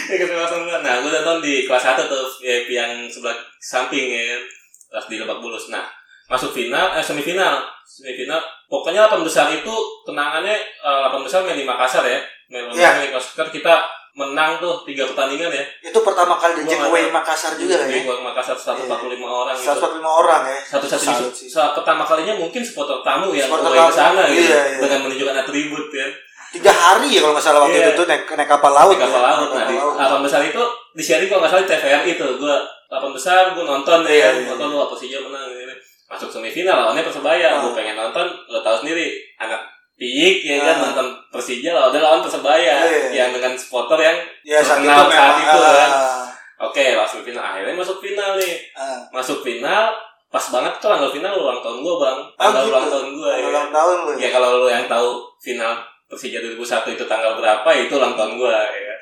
[0.07, 0.81] Dari lima kosong sembilan.
[0.81, 4.39] Nah, gue nonton di kelas satu tuh VIP yang sebelah samping ya,
[4.87, 5.67] pas di Lebak Bulus.
[5.67, 5.83] Nah,
[6.27, 8.35] masuk final eh semifinal semifinal
[8.67, 9.71] pokoknya 8 besar itu
[10.03, 12.19] kenangannya eh, 8 besar main di Makassar ya
[12.51, 12.99] main Iya.
[12.99, 13.79] di Makassar kita
[14.17, 17.13] menang tuh tiga pertandingan ya Itu pertama kali di Gua Jack nggak Away tahu.
[17.13, 18.01] Makassar juga di ya.
[18.01, 18.89] Gor Makassar 145
[19.21, 20.57] orang gitu 145 orang ya.
[20.67, 21.49] satu-satu Salut sih.
[21.53, 24.79] pertama kalinya mungkin supporter tamu yang Supporter away ke sana gitu iya, iya.
[24.79, 26.07] dengan menunjukkan atribut ya
[26.47, 27.85] Tiga hari ya kalau nggak salah waktu Iya.
[27.85, 28.91] itu tuh naik, naik kapal laut.
[28.91, 29.27] di kapal ya.
[29.29, 32.55] laut nah di delapan besar itu di sharing kalau nggak salah di TVRI itu gue
[32.87, 35.75] delapan besar gue nonton Iya, ya iya, nonton lu Persija menang ini
[36.07, 37.59] masuk semifinal lawannya persebaya Ah.
[37.61, 39.59] gue pengen nonton lo tahu sendiri anak
[39.97, 40.81] piik ya kan Ah.
[40.87, 43.09] nonton Persija lawan lawan persebaya Iya.
[43.15, 45.41] yang dengan supporter yang Ya saat itu terkenal saat memang.
[45.43, 46.25] itu kan ah,
[46.61, 48.99] oke lawan semifinal akhirnya masuk final nih ah.
[49.09, 49.83] masuk final
[50.27, 52.69] pas banget tuh tanggal final ulang tahun gue bang tanggal gitu.
[52.69, 53.45] ulang tahun gue ya.
[53.47, 54.11] Ulang tahun lu.
[54.17, 55.73] Ya kalau lu yang tahu final
[56.05, 58.95] Persija 2001 itu tanggal berapa itu ulang tahun gua ya.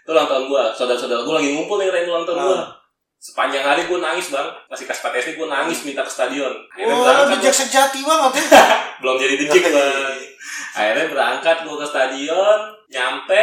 [0.00, 0.70] Itu ulang tahun gua.
[0.70, 2.56] Saudara-saudara gua lagi ngumpul nih ngerayain ulang tahun gua.
[2.56, 2.68] Ah.
[3.18, 4.48] Sepanjang hari gua nangis, Bang.
[4.66, 6.48] Masih kelas 4 SD gua nangis minta ke stadion.
[6.70, 7.60] Akhirnya Oh, bijak gua.
[7.60, 8.44] sejati banget ya.
[9.00, 10.16] belum jadi dijik, Bang.
[10.76, 13.42] Akhirnya berangkat gua ke stadion, nyampe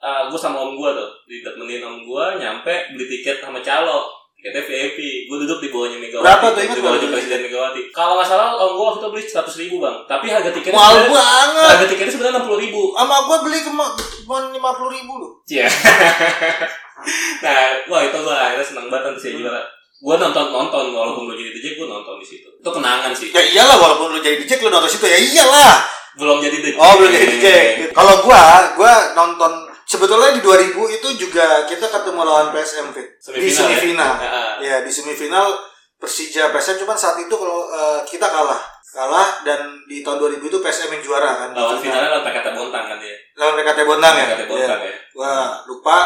[0.00, 4.24] eh, gua sama om gua tuh, ditemenin om gua, nyampe beli tiket sama calo.
[4.44, 6.20] Tiketnya VIP, gue duduk di bawahnya Megawati.
[6.28, 7.08] Berapa tuh, ingat Di bawahnya?
[7.16, 7.80] Presiden Megawati.
[7.96, 9.96] Kalau nggak salah, om gua waktu itu beli 100 ribu bang.
[10.04, 11.64] Tapi harga tiketnya Mahal banget.
[11.64, 12.82] harga tiketnya sebenarnya 60 ribu.
[12.92, 15.32] Sama gua beli cuma cuma 50 ribu loh.
[15.48, 15.64] Iya.
[17.44, 17.56] nah,
[17.88, 19.62] wah itu gua akhirnya senang banget nanti saya juara.
[20.04, 22.48] Gua nonton nonton walaupun belum jadi DJ gua nonton di situ.
[22.60, 23.32] Itu kenangan sih.
[23.32, 25.88] Ya iyalah walaupun lu jadi DJ lu nonton situ ya iyalah.
[26.14, 26.76] Belum jadi DJ.
[26.78, 27.46] Oh belum jadi DJ.
[27.90, 28.42] Kalau gua,
[28.74, 29.52] gua nonton
[29.84, 33.08] sebetulnya di 2000 itu juga kita ketemu lawan PSM Fit.
[33.34, 34.30] di Semifinal ya?
[34.30, 34.42] Ya.
[34.62, 35.50] Ya, di semifinal
[35.94, 38.60] Persija PSM cuman saat itu kalau eh, kita kalah.
[38.94, 41.48] Kalah dan di tahun 2000 itu PSM yang juara kan.
[41.50, 41.82] Lawan final.
[41.82, 43.16] finalnya lawan PKT Bontang kan dia.
[43.34, 44.26] Lawan PKT Bondang ya.
[44.30, 44.86] PKT Bontang Iya.
[44.86, 44.94] ya.
[45.10, 45.32] Gua
[45.66, 45.98] lupa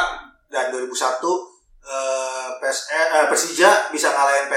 [0.49, 0.88] dan 2001
[1.85, 4.49] eh, PSM eh, Persija bisa ngalahin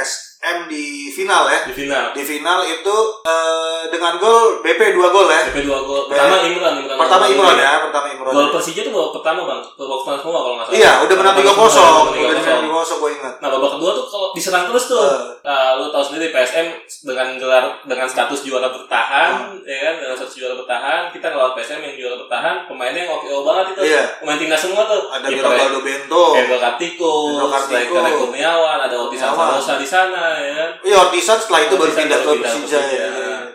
[0.42, 1.60] PSM di final ya.
[1.70, 2.06] Di final.
[2.18, 5.42] Di final itu eh, dengan gol BP 2 gol ya.
[5.46, 6.10] DP 2 gol.
[6.10, 6.98] Pertama Imran, Imran.
[6.98, 8.34] Pertama Imron ya, pertama Imron.
[8.34, 10.80] Gol Persija itu babak pertama bang, babak pertama semua kalau nggak salah.
[10.82, 11.86] Iya, udah menang 3 Babak kosong.
[11.86, 12.74] pertama, Udah menang menang 3-0.
[12.74, 13.34] 3 kosong gue ingat.
[13.38, 15.18] Nah babak kedua tuh kalau diserang terus tuh, Eh.
[15.42, 16.68] Nah, lu tahu sendiri PSM
[17.04, 19.62] dengan gelar dengan status juara bertahan, Hmm.
[19.62, 23.26] ya kan dengan status juara bertahan, kita ngelawan PSM yang juara bertahan, pemainnya yang oke
[23.44, 24.04] banget itu, Iya.
[24.18, 26.24] pemain timnas semua tuh, Ada Miraldo Bento.
[26.34, 27.14] Hendro Kartiko,
[27.60, 29.18] striker Kurniawan, ada Otis.
[29.20, 30.70] Alvarosa di sana, ya kan.
[30.82, 33.08] Iya, Ortisan setelah itu baru pindah ke Persija ya.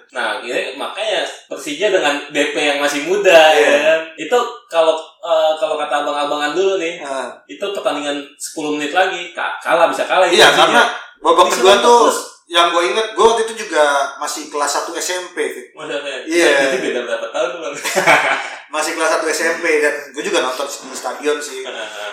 [0.07, 3.69] Nah, ini makanya Persija dengan BP yang masih muda, Iya.
[3.69, 4.01] ya kan.
[4.17, 9.59] Itu kalau eh, kalau kata abang-abangan dulu nih, Nah, itu pertandingan 10 menit lagi ka-
[9.59, 10.59] kalah bisa kalah Iya, Persija.
[10.59, 10.83] karena
[11.19, 12.07] babak kedua tuh.
[12.47, 13.83] Yang gue inget, gue waktu itu juga
[14.17, 15.67] masih kelas 1 SMP,
[16.25, 16.71] Iya.
[16.71, 17.75] Jadi beda berapa tahun bang?
[18.67, 21.63] Masih kelas 1 SMP dan gue juga nonton di stadion sih.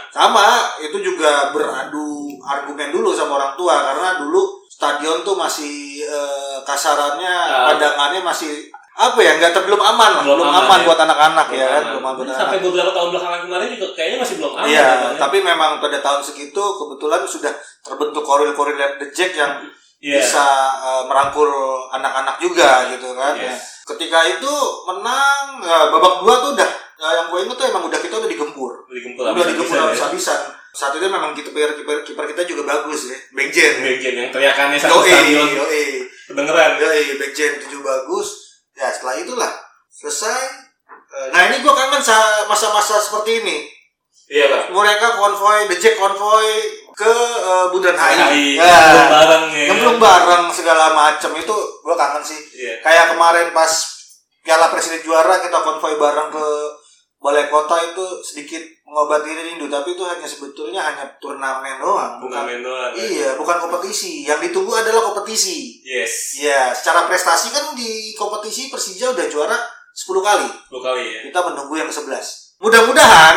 [0.10, 0.46] Sama,
[0.80, 7.34] itu juga beradu argumen dulu sama orang tua karena dulu stadion tuh masih eh, kasarannya
[7.34, 7.74] Ah.
[7.74, 10.86] pandangannya masih apa ya nggak ter- belum aman Belum belum, aman aman, ya.
[10.86, 12.38] buat anak-anak ya kan Belum aman buat aman.
[12.38, 14.65] Sampai beberapa tahun belakangan kemarin juga kayaknya masih belum aman.
[14.69, 15.10] Iya, ya, ya.
[15.17, 19.65] tapi memang pada tahun segitu kebetulan sudah terbentuk koril-koril The Jack yang
[20.04, 20.20] Iya.
[20.20, 20.46] bisa
[20.84, 21.48] eh, merangkul
[21.89, 23.39] anak-anak juga gitu kan.
[23.39, 23.48] Yes.
[23.48, 23.56] Ya.
[23.84, 24.54] Ketika itu
[24.86, 28.28] menang ya, babak dua tuh udah ya, yang gue inget tuh emang udah kita udah
[28.28, 28.84] digempur.
[28.86, 29.88] digempur udah digempur habis-habisan ya.
[29.88, 30.42] habis-habisan.
[30.74, 33.18] Saat itu memang kiper kiper kiper kita juga bagus ya.
[33.32, 33.74] Bengjen.
[33.80, 35.86] Bagian yang teriakannya satu Yoi, stadion yoi.
[36.28, 36.72] kedengeran.
[36.80, 38.28] Yoi, Bengjen tujuh bagus.
[38.74, 39.52] Ya setelah itulah
[39.88, 40.42] selesai.
[41.13, 43.70] Eh, Nah ini gue kangen sa- masa-masa seperti ini.
[44.26, 44.63] Iya bang.
[44.68, 46.50] Mereka konvoy, The Jack konvoy
[46.94, 48.58] ke eh, Bundaran HI.
[48.62, 48.78] Ya.
[49.10, 49.74] bareng ya.
[49.98, 52.40] Bareng segala macam itu gue kangen sih.
[52.54, 52.80] Iya.
[52.86, 53.72] Kayak kemarin pas
[54.44, 56.46] Piala Presiden juara kita konvoy bareng ke
[57.24, 62.20] Balai Kota itu sedikit mengobati rindu tapi itu hanya sebetulnya hanya turnamen doang.
[62.20, 62.92] Bukan main doang.
[62.92, 63.00] ya.
[63.00, 64.28] Iya, bukan kompetisi.
[64.28, 65.80] Yang ditunggu adalah kompetisi.
[65.88, 66.36] Yes.
[66.44, 69.56] Iya, secara prestasi kan di kompetisi Persija udah juara
[69.96, 70.50] 10 kali.
[70.68, 71.20] Dua kali ya.
[71.32, 72.60] Kita menunggu yang ke-11.
[72.60, 73.36] Mudah-mudahan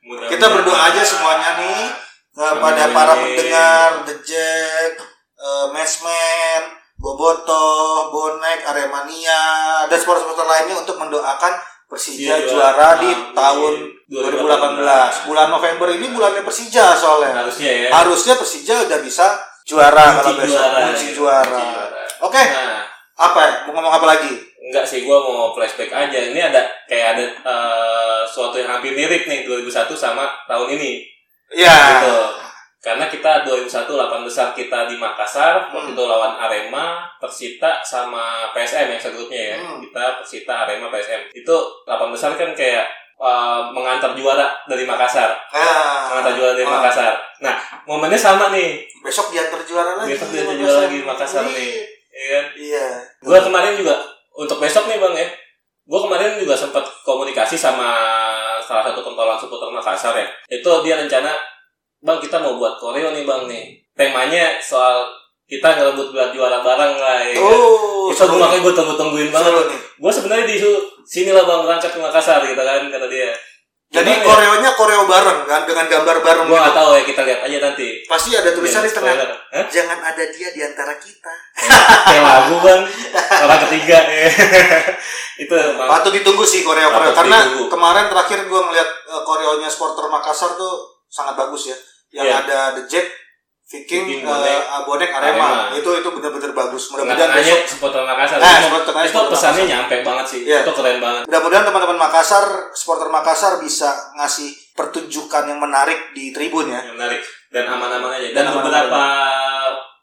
[0.00, 0.30] Mudah-mudahan.
[0.32, 2.05] kita berdoa aja semuanya nih
[2.36, 2.92] eh, pada Amin.
[2.92, 4.92] para pendengar The Jack,
[5.34, 6.62] eh, Matchman,
[6.96, 7.64] Boboto,
[8.08, 9.42] Bonek, Aremania,
[9.84, 11.52] dan sponsor-sponsor lainnya untuk mendoakan
[11.86, 13.74] Persija Iya, juara di tahun
[14.10, 15.22] 2018.
[15.24, 17.46] Bulan November ini bulannya Persija soalnya.
[17.46, 17.88] Harusnya ya.
[17.94, 19.26] Harusnya Persija udah bisa
[19.62, 20.78] juara kalau Kunci besok juara.
[20.84, 21.14] kunci ya.
[21.14, 21.62] juara.
[22.22, 22.82] Oke, Nah,
[23.16, 23.52] apa ya?
[23.64, 24.34] Mau ngomong apa lagi?
[24.66, 26.18] enggak sih, gua mau flashback aja.
[26.26, 26.58] Ini ada
[26.90, 31.06] kayak ada eh, suatu yang hampir mirip nih 2001 sama tahun ini.
[31.48, 32.02] Ya.
[32.02, 32.18] Gitu.
[32.78, 35.92] Karena kita 2001 8 besar kita di Makassar, waktu Hmm.
[35.92, 36.86] itu lawan Arema,
[37.18, 39.58] Persita sama PSM yang segrupnya ya.
[39.58, 39.78] Hmm.
[39.80, 41.26] Kita Persita, Arema, PSM.
[41.32, 45.32] Itu 8 besar kan kayak eh, mengantar juara dari Makassar.
[45.48, 46.72] Ah, Mengantar juara dari ah.
[46.76, 47.16] Makassar.
[47.40, 48.84] Nah, momennya sama nih.
[49.00, 50.12] Besok diantar juara lagi.
[50.12, 50.84] Besok diantar juara Makassar.
[50.84, 51.50] lagi di Makassar Iya.
[51.50, 51.72] nih.
[52.12, 52.84] ya kan Iya.
[53.22, 53.92] gue kemarin juga
[54.32, 55.28] untuk besok nih bang ya
[55.86, 57.92] gue kemarin juga sempat komunikasi sama
[58.66, 60.26] salah satu pentolan seputar Makassar ya.
[60.50, 61.38] Itu dia rencana
[62.02, 63.64] bang kita mau buat koreo nih bang nih.
[63.94, 65.06] Temanya soal
[65.46, 67.38] kita ngerebut gelar juara bareng lah ya?
[67.38, 69.52] Oh, itu gue makanya gue tunggu tungguin banget
[69.96, 70.56] gue sebenarnya di
[71.06, 73.30] sini lah bang berangkat ke Makassar gitu kan kata dia
[73.86, 76.46] Jadi ya, koreonya koreo bareng kan dengan gambar bareng.
[76.50, 76.74] gue gitu.
[76.74, 79.14] tahu ya kita lihat aja nanti Pasti ada tulisan di tengah.
[79.14, 79.66] Hah?
[79.70, 81.34] Jangan ada dia di antara kita.
[82.10, 82.82] kayak lagu bang
[83.46, 83.98] orang ketiga
[85.42, 85.54] itu
[85.86, 87.70] Patut ditunggu sih koreo koreo karena ditunggu.
[87.70, 90.74] kemarin terakhir gue ngeliat eh, koreonya supporter Makassar tuh
[91.06, 91.76] sangat bagus ya.
[92.12, 92.36] Yang Iya.
[92.42, 93.06] ada The Jack,
[93.66, 95.42] Viking, Viking, eh, Bonek, Arema.
[95.42, 95.74] Arema.
[95.74, 96.86] Itu itu benar-benar bagus.
[96.88, 99.72] Mudah-mudahan tengah-tengahnya besok supporter Makassar Nah, itu, supporter itu supporter pesannya Makassar.
[99.74, 100.58] nyampe banget sih Iya.
[100.62, 106.66] itu keren banget mudah-mudahan teman-teman Makassar, supporter Makassar bisa ngasih pertunjukan yang menarik di tribun
[106.68, 106.78] ya.
[106.80, 109.02] yang menarik dan aman-aman aja Dan dan aman-aman beberapa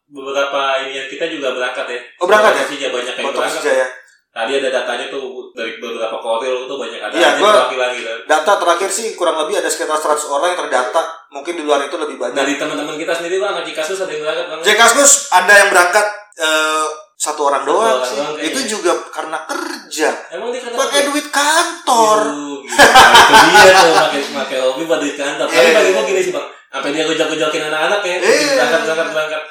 [0.06, 2.60] beberapa ini yang kita juga berangkat ya Oh, berangkat ya?
[2.62, 3.88] Persija banyak yang Foto berangkat Persija ya.
[4.34, 5.24] tadi ada datanya tuh
[5.54, 9.70] dari beberapa koril tuh banyak ada Iya, gua- gitu Data terakhir sih kurang lebih ada
[9.70, 11.02] sekitar 100 orang yang terdata.
[11.34, 12.36] Mungkin di luar itu lebih banyak.
[12.36, 15.70] dari teman-teman kita sendiri bang ngaji kasus ada yang berangkat bang Jack Kaskus ada yang
[15.70, 18.18] berangkat eh, satu orang Satu doang orang sih.
[18.18, 18.36] doang.
[18.38, 20.10] Itu juga karena kerja.
[20.30, 22.20] emang dia kata Pakai duit kantor.
[22.28, 22.78] Yuh, gitu.
[22.78, 25.74] Nah, itu dia tuh pakai pakai hobi buat duit kantor tapi Iya.
[25.74, 28.54] bagi gua gini sih bang sampai dia gojol-gojolkin anak-anak ya Iya.
[28.56, 29.42] berangkat berangkat berangkat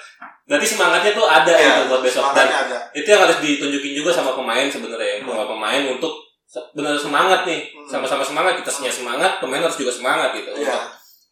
[0.42, 2.78] berarti semangatnya tuh ada Iya, gitu buat besok dan ada.
[2.92, 5.30] itu yang harus ditunjukin juga sama pemain sebenarnya Hmm.
[5.30, 6.12] sama pemain untuk
[6.72, 7.86] benar semangat nih Hmm.
[7.88, 10.76] sama-sama semangat kita punya semangat pemain harus juga semangat gitu Iya.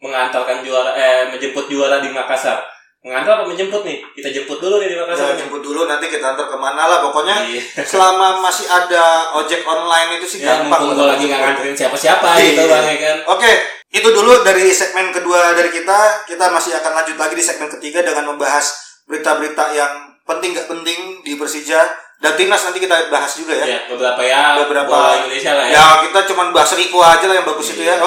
[0.01, 2.65] Untuk mengantarkan juara eh menjemput juara di Makassar
[3.01, 6.25] mengantar apa menjemput nih kita jemput dulu nih di Makassar Ya, jemput dulu nanti kita
[6.27, 7.61] antar ke mana lah pokoknya Iya.
[7.81, 12.45] selama masih ada ojek online itu sih ya gampang gue lagi nggak nganterin siapa-siapa Iya.
[12.47, 13.53] gitu bang ya kan Oke,
[13.91, 15.99] itu dulu dari segmen kedua dari kita.
[16.25, 18.73] Kita masih akan lanjut lagi di segmen ketiga dengan membahas
[19.05, 21.81] berita-berita yang penting gak penting di Persija
[22.17, 23.65] dan timnas nanti kita bahas juga ya.
[23.67, 27.49] ya beberapa ya Beberapa- Indonesia lah ya Ya kita cuma bahas Riko aja lah yang
[27.49, 27.97] bagus itu ya.
[27.97, 28.05] Iya,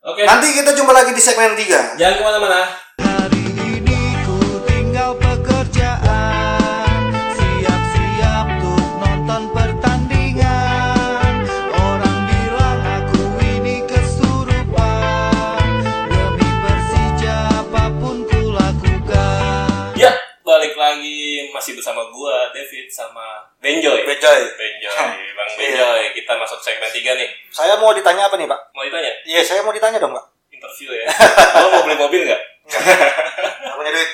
[0.00, 0.22] Oke.
[0.22, 1.96] oke Nanti kita jumpa lagi di segmen 3.
[1.96, 2.60] jangan ke mana-mana
[2.96, 3.42] Hari
[3.74, 7.00] ini ku tinggal pekerjaan
[7.34, 11.34] Siap-siap tuh nonton pertandingan
[11.74, 15.66] Orang bilang aku ini kesurupan
[16.06, 24.06] Demi Persija apa pun ku lakukan ya balik lagi masih bersama gua David sama Benjoy.
[24.06, 24.40] Benjoy
[24.88, 25.10] Hah.
[25.10, 25.58] Bang Iya.
[25.58, 28.60] Benjoy kita masuk segmen 3 nih Saya mau ditanya apa nih, Pak?
[28.70, 29.07] mau ditanya
[29.38, 30.24] Iya, saya mau ditanya dong, Pak.
[30.50, 31.06] interview ya
[31.54, 34.10] lo mau beli mobil nggak Nggak punya duit.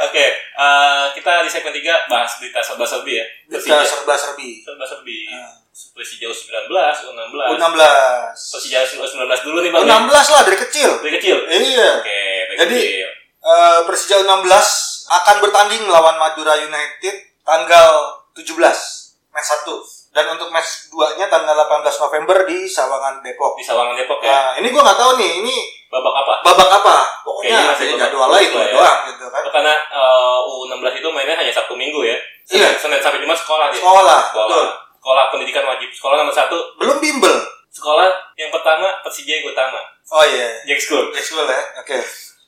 [0.00, 3.24] Oke, eh, kita di segmen 3 bahas berita serba-serbi ya.
[3.46, 3.84] Kita Persija.
[3.86, 4.50] serba-serbi.
[4.60, 5.18] Serba-serbi.
[5.30, 5.52] Ah.
[5.70, 6.72] Persija U19,
[7.06, 7.54] U16.
[7.54, 7.84] U16.
[8.50, 9.84] Persija U19 dulu nih Bang.
[9.84, 10.32] U16 ya?
[10.34, 10.90] lah dari kecil.
[10.98, 11.36] Dari kecil.
[11.46, 11.88] Iya.
[12.00, 13.08] Oke, dari Jadi- kecil.
[13.40, 14.48] Eh, Persija U16
[15.06, 17.90] akan bertanding melawan Madura United tanggal
[18.34, 18.50] 17
[19.40, 23.56] match 1 dan untuk match 2-nya tanggal 18 November di Sawangan Depok.
[23.56, 24.28] Di Sawangan Depok ya.
[24.28, 25.56] Nah, ini gua nggak tahu nih, ini
[25.90, 26.34] Babak apa?
[26.46, 26.96] babak apa?
[27.02, 28.62] Kayaknya Pokoknya masih jadwal lain ya.
[28.70, 29.42] doang gitu kan.
[29.42, 32.14] Oh, karena eh, U16 itu mainnya hanya Sabtu Minggu ya.
[32.46, 32.78] Senin, Iya.
[32.78, 33.80] Senin sampai Jumat sekolah dia.
[33.82, 34.46] Sekolah, Sekolah.
[34.46, 34.66] betul.
[35.00, 35.88] Sekolah pendidikan wajib.
[35.90, 36.58] Sekolah nomor satu.
[36.78, 37.32] Belum bimbel.
[37.72, 39.80] Sekolah yang pertama Persija yang utama.
[40.12, 40.62] Oh iya.
[40.68, 41.10] Jack School.
[41.10, 41.58] Jack School ya.
[41.80, 41.96] Oke.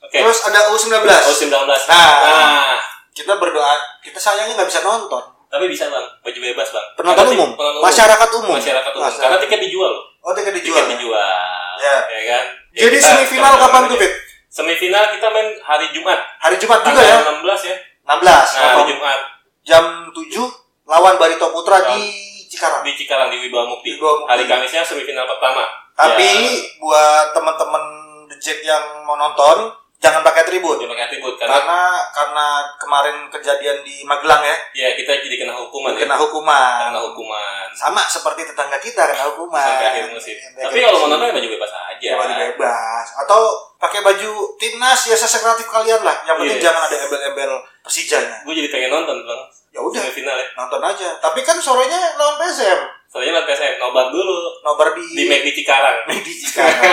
[0.05, 0.17] Oke.
[0.21, 1.03] Terus ada U19.
[1.03, 1.51] U19.
[1.57, 1.75] Nah.
[1.89, 2.77] nah
[3.11, 5.23] Kita berdoa, kita sayangnya nggak bisa nonton.
[5.53, 6.87] Tapi bisa bang, baju bebas bang.
[6.97, 8.57] Penonton umum, masyarakat umum.
[8.57, 9.05] Masyarakat umum.
[9.05, 9.21] Masyarakat.
[9.21, 10.03] Karena tiket dijual loh.
[10.19, 10.85] Oh, tiket Tiket dijual.
[10.89, 11.73] dijual.
[11.77, 11.97] Ya.
[12.09, 12.43] Ya kan.
[12.73, 14.13] Ya, Jadi kita- semifinal kapan tuh, Fit?
[14.49, 16.17] Semifinal kita main hari Jumat.
[16.39, 17.17] Hari Jumat juga ya.
[17.21, 17.75] 16 ya.
[18.03, 18.47] 16.
[18.51, 18.83] Nah, hari.
[18.89, 19.19] Jumat
[19.61, 20.45] jam 7
[20.83, 21.93] lawan Barito Putra Ya.
[21.93, 22.01] di
[22.47, 22.81] Cikarang.
[22.81, 23.93] di Cikarang di Wibawa Mukti.
[23.93, 24.29] Wibawa Mukti.
[24.29, 25.65] Hari Kamisnya semifinal pertama.
[25.93, 27.83] Tapi Ya, buat teman-teman
[28.25, 29.69] The Jack yang mau nonton
[30.03, 31.79] jangan pakai tribun dia pakai atribut karena karena
[32.11, 36.03] karena kemarin kejadian di Magelang ya ya kita jadi kena hukuman ya.
[36.03, 36.91] kena hukuman.
[36.91, 37.65] Kena hukuman.
[37.71, 39.63] Sama seperti tetangga kita kena hukuman.
[39.63, 40.35] Sampai akhir musim.
[40.35, 42.03] Sampai Tapi kalau mau nonton ya baju bebas aja.
[42.03, 43.41] ya baju bebas atau
[43.83, 46.15] pakai baju timnas ya sesekreatif kalian lah.
[46.23, 46.63] Yang penting Yes.
[46.63, 47.51] jangan ada embel-embel
[47.83, 48.39] Persijanya.
[48.41, 49.41] Gue jadi pengen nonton bang.
[49.69, 50.47] Ya udah Semifinal ya.
[50.55, 51.09] nonton aja.
[51.19, 52.79] Tapi kan sorenya lawan PSM.
[53.05, 56.07] Soalnya lawan PSM nobar dulu Nobar di di McD Cikarang.
[56.41, 56.83] Cikarang.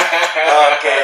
[0.75, 0.95] Oke.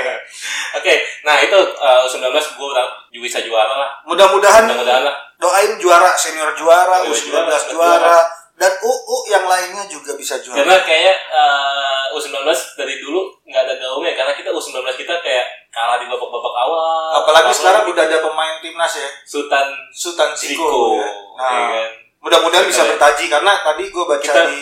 [0.75, 2.83] Oke, nah itu uh, U19 gue juga
[3.14, 3.90] bisa juara lah.
[4.05, 5.16] Mudah-mudahan Mudah-mudahan lah.
[5.37, 8.16] doain juara senior juara, Iya, U19 juara, juara,
[8.57, 10.57] dan UU yang lainnya juga bisa juara.
[10.59, 12.40] Karena kayaknya uh, U19
[12.75, 17.21] dari dulu nggak ada gaungnya karena kita U19 kita kayak kalah di babak-babak awal.
[17.21, 20.33] Apalagi Babak- sekarang udah ada pemain timnas ya, Sultan Sultan.
[20.33, 20.97] Ziko.
[20.97, 21.05] ya.
[21.05, 21.88] ya Nah, kan?
[22.19, 24.61] mudah-mudahan bisa Kita- bertaji karena tadi gue baca Kita- di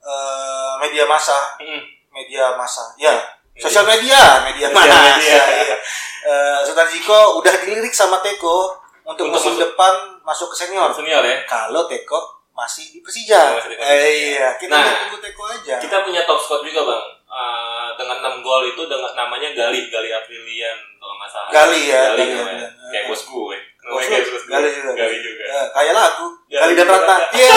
[0.00, 1.82] eh, media massa, Mm.
[2.10, 3.12] media massa, ya,
[3.54, 5.12] sosial media, media Sosial massa.
[5.12, 5.42] media.
[5.60, 5.76] iya.
[6.20, 10.88] Eh, Sultan Ziko udah dilirik sama Teko untuk, Untuk musim masuk- depan masuk ke senior.
[10.90, 11.44] Senior ya.
[11.44, 13.56] Kalau Teko masih di Persija.
[13.56, 14.04] Masih di Eh, Persija.
[14.04, 15.74] iya, kita Nah, tunggu Teko aja.
[15.76, 17.04] Kita punya top score juga bang.
[17.24, 21.50] Eh, dengan 6 gol itu dengan namanya Gali Gali Aprilian kalau nggak salah.
[21.50, 22.68] Gali ya, Gali Gali, ya.
[22.90, 23.56] Kayak bos gue.
[23.80, 24.18] Bos gue.
[24.44, 24.90] Gali juga.
[24.92, 25.42] Gali juga.
[25.42, 26.26] Ya, kayak lagu.
[26.46, 26.92] Dan Gali Ratna.
[26.92, 27.16] Ratna.
[27.38, 27.54] Iya.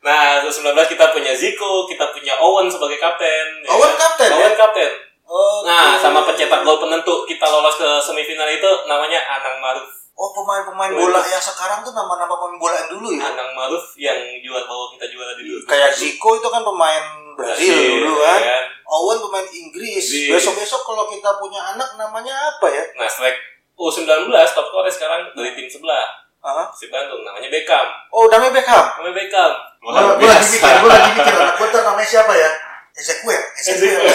[0.00, 0.54] Nah, 19
[0.86, 3.58] kita punya Zico, kita punya Owen sebagai kapten.
[3.60, 4.56] ya Owen kapten, Owen ya?
[4.56, 4.90] kapten.
[5.26, 5.66] Oke.
[5.66, 9.90] Nah, sama pencetak gol penentu kita lolos ke semifinal itu namanya Anang Maruf.
[10.16, 13.28] Oh, pemain-pemain bola yang sekarang tuh nama-nama pemain bola yang dulu ya.
[13.28, 15.60] Anang Maruf yang juara bawa kita juara di dulu.
[15.68, 17.04] Kayak Zico itu kan pemain
[17.36, 18.40] Brazil dulu kan.
[18.40, 20.32] ya Owen pemain Inggris.
[20.32, 22.80] Besok-besok kalau kita punya anak namanya apa ya?
[22.96, 23.36] Nah, strike
[23.76, 26.08] U19 top score sekarang dari tim sebelah.
[26.40, 26.70] Hah?
[26.72, 27.84] Si Bandung namanya Beckham.
[28.08, 28.84] Oh, namanya Beckham.
[28.96, 29.52] Namanya Beckham.
[29.84, 32.50] Gue gue lagi mikir, gue lagi mikir anak gue namanya siapa ya?
[32.96, 34.00] Ezekiel, Ezekiel.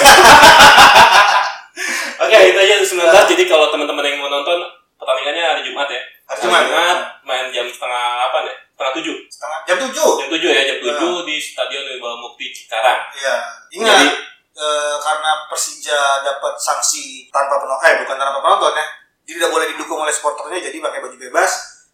[2.25, 3.05] Oke, itu aja U19.
[3.37, 6.01] Jadi kalau teman-teman yang mau nonton pertandingannya hari Jumat ya.
[6.29, 6.63] Hari Jumat.
[7.25, 8.55] main jam setengah apa nih?
[8.77, 9.15] Setengah tujuh.
[9.27, 10.09] Setengah jam tujuh.
[10.21, 13.01] Jam tujuh ya, jam tujuh di Stadion Wibawa Mukti Cikarang.
[13.17, 13.35] Iya.
[13.81, 14.15] Ingat, Jadi-
[14.53, 18.85] eh, karena Persija dapat sanksi tanpa penonton, eh bukan tanpa penonton ya.
[19.21, 21.51] Jadi tidak boleh didukung oleh supporternya, jadi pakai baju bebas.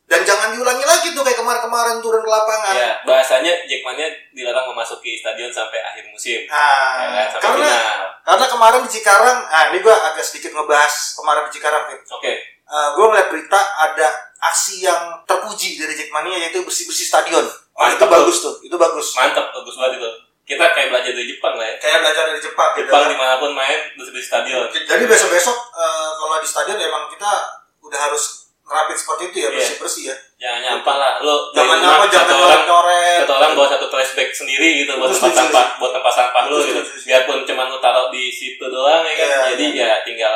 [0.08, 2.72] Dan jangan diulangi lagi tuh kayak kemarin-kemarin turun ke lapangan.
[2.72, 6.48] Ya, bahasanya Jackmania dilarang memasuki stadion sampai akhir musim.
[6.48, 8.08] Nah, Ya kan, sampai karena final.
[8.24, 11.84] karena kemarin di Cikarang, nah ini gua agak sedikit ngebahas kemarin di Cikarang.
[11.92, 12.34] Oke.
[12.68, 14.08] Eh, gue ngeliat berita ada
[14.44, 17.48] aksi yang terpuji dari Jackmania yaitu bersih-bersih stadion.
[17.74, 19.16] Oh, itu bagus tuh, itu bagus.
[19.16, 20.10] Mantap, bagus banget itu.
[20.44, 21.76] Kita kayak belajar dari Jepang lah ya.
[21.80, 22.88] Kayak belajar dari Jepang gitu.
[22.88, 23.12] Jepang kan.
[23.12, 24.68] di mana pun main di stadion.
[24.68, 27.32] Jadi besok-besok eh, kalau di stadion emang kita
[27.80, 29.52] udah harus nerapin seperti itu ya Iya.
[29.56, 30.16] bersih-bersih ya.
[30.38, 31.14] Jangan nyampah lah.
[31.24, 33.20] Lo Jangan dari rumah apa jangan orang coret-coret.
[33.24, 36.58] satu orang bawa satu trash bag sendiri gitu buat tempat sampah buat tempat sampah lo
[36.60, 36.82] Itu gitu.
[37.08, 39.28] Biarpun cuma lo taruh di situ doang ya kan.
[39.28, 39.88] Iya, Jadi iya.
[39.88, 40.36] ya tinggal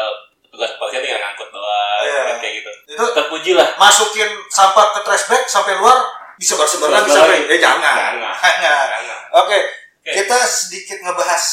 [0.51, 2.21] tugas kepolisian tinggal ngangkut doang Iya.
[2.27, 2.71] kan kayak gitu.
[2.91, 3.67] Itu Terpuji lah.
[3.77, 5.97] masukin sampah ke trash bag sampai luar
[6.35, 7.95] disebar-sebar lagi Sebar sampai eh jangan.
[7.95, 8.33] Jangan.
[8.61, 8.87] Jangan.
[8.91, 9.19] Jangan.
[9.39, 9.57] Oke,
[10.01, 10.11] Oke.
[10.11, 11.43] kita sedikit ngebahas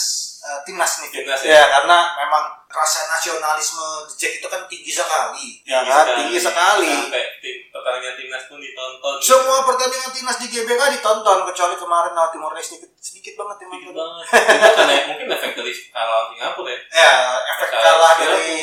[0.48, 1.08] eh, timnas nih.
[1.12, 1.60] Timnas, ya.
[1.60, 1.64] ya.
[1.68, 6.04] karena memang rasa nasionalisme The Jack itu kan tinggi sekali, ya Tinggi kan?
[6.16, 6.92] Tinggi sekali.
[7.04, 9.16] Sampai tim pertandingan timnas pun ditonton.
[9.20, 14.24] Semua pertandingan timnas di GBK ditonton kecuali kemarin lawan Timor Leste sedikit, sedikit banget banget.
[14.28, 16.78] Itu karena mungkin efek dari kalah Singapura ya.
[16.92, 17.12] Ya,
[17.56, 18.56] efek Kalah dari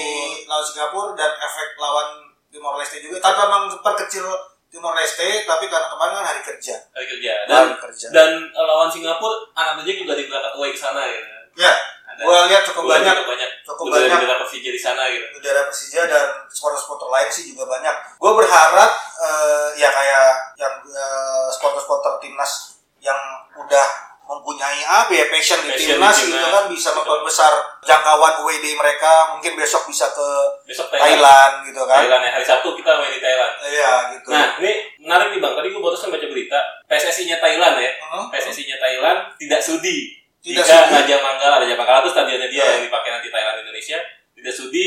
[0.48, 2.10] lawan Singapura dan efek lawan
[2.50, 3.18] Timor Leste juga.
[3.20, 4.26] Tapi memang perkecil
[4.72, 6.76] Timor Leste, tapi karena kemarin kan hari kerja.
[6.92, 7.32] Hari kerja.
[7.48, 8.08] Dan Hari kerja.
[8.12, 11.35] dan eh, lawan Singapura anak aja juga diberangkat away ke sana gitu.
[11.56, 11.72] Ya,
[12.06, 13.50] Ada gua lihat cukup gua banyak banyak.
[13.64, 14.20] cukup Udah banyak.
[14.20, 15.26] beberapa VJ di sana gitu.
[15.36, 17.96] udara Persija dan supporter-supporter lain sih juga banyak.
[18.16, 22.52] Gue berharap eh, ya kayak yang eh, supporter-supporter timnas
[23.00, 23.18] yang
[23.56, 23.88] udah
[24.26, 27.54] mempunyai apa ya passion di Passion di timnas gitu kan bisa memperbesar
[27.86, 30.28] jangkauan WD mereka mungkin besok bisa ke
[30.66, 31.54] Besok Thailand, Thailand.
[31.64, 33.54] gitu kan Thailand ya hari Sabtu kita main di Thailand.
[33.64, 35.54] iya gitu Nah, ini menarik nih Bang.
[35.54, 36.58] Tadi gue barusan baca berita
[36.90, 37.92] PSSI-nya Thailand ya.
[38.02, 38.26] Hmm?
[38.34, 40.94] PSSI-nya Thailand tidak sudi Tidak jika.
[40.94, 42.72] Raja Manggala, Raja Manggala itu stadionnya dia Ya.
[42.72, 43.98] yang dipakai nanti Thailand Indonesia,
[44.32, 44.86] tidak sudi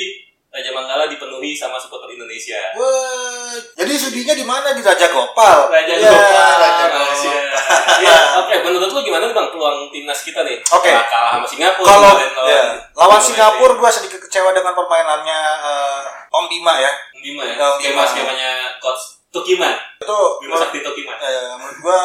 [0.49, 2.57] Raja Manggala dipenuhi sama supporter Indonesia.
[2.73, 7.29] Wah, jadi sudinya di mana di Raja Gopal Raja Ya, Gopal, Raja Malaysia.
[7.29, 8.01] Gopal.
[8.07, 8.55] ya, oke.
[8.63, 10.57] Menurut lu gimana nih bang peluang timnas kita nih?
[10.65, 10.89] Oke.
[10.89, 11.85] Setelah kalah sama Singapura.
[11.85, 12.17] kalau lawan
[12.47, 12.63] ya,
[12.97, 13.21] lawan.
[13.21, 17.53] Singapura gue sedikit kecewa dengan permainannya eh, Om Bima ya Bima ya.
[17.69, 18.03] Om Bima.
[18.07, 19.75] skemanya coach Tukiman.
[19.99, 21.19] itu Bima Sakti Tukiman.
[21.19, 22.01] eh, menurut gua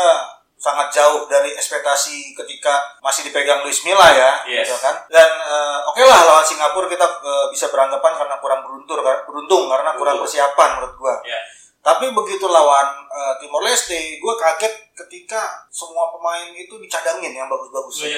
[0.63, 2.71] sangat jauh dari ekspektasi ketika
[3.03, 4.63] masih dipegang Luis Milla ya, Yes.
[4.63, 4.95] gitu kan.
[5.11, 9.91] Dan eh, oke lah lawan Singapura kita eh, bisa beranggapan karena kurang beruntung, beruntung karena
[9.99, 11.15] kurang persiapan menurut gua.
[11.27, 11.35] Ya.
[11.83, 17.99] Tapi begitu lawan eh, Timor Leste, gua kaget ketika semua pemain itu dicadangin yang bagus-bagus.
[17.99, 18.15] Gue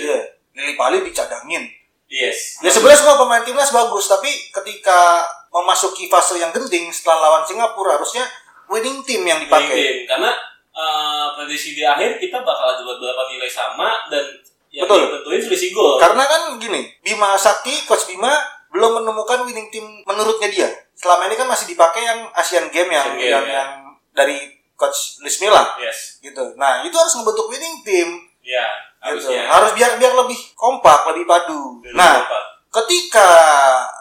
[0.00, 0.18] Iya,
[0.56, 1.68] Lili Pali dicadangin.
[2.08, 2.64] Yes.
[2.64, 8.00] Ya sebenarnya semua pemain timnas bagus, tapi ketika memasuki fase yang genting setelah lawan Singapura
[8.00, 8.24] harusnya
[8.72, 9.74] winning team yang dipakai.
[9.76, 10.00] Game.
[10.08, 10.32] Karena
[10.74, 14.26] eh, prediksi di akhir kita bakal ada beberapa nilai sama dan
[14.74, 15.06] yang Betul.
[15.06, 16.02] ditentuin selisih gol.
[16.02, 18.34] Karena kan gini, Bima Sakti, Coach Bima
[18.74, 20.68] belum menemukan winning team menurutnya dia.
[20.98, 23.54] Selama ini kan masih dipakai yang Asian Game yang Asian Game, yang, ya.
[23.62, 23.70] yang
[24.10, 24.36] dari
[24.74, 26.18] Coach Luis Milla Yes.
[26.18, 26.58] gitu.
[26.58, 28.66] Nah, itu harus membentuk winning team Ya,
[29.08, 29.30] gitu.
[29.30, 29.46] harusnya.
[29.46, 31.78] Harus biar biar lebih kompak, lebih padu.
[31.86, 32.40] Dari nah, apa?
[32.74, 33.30] Ketika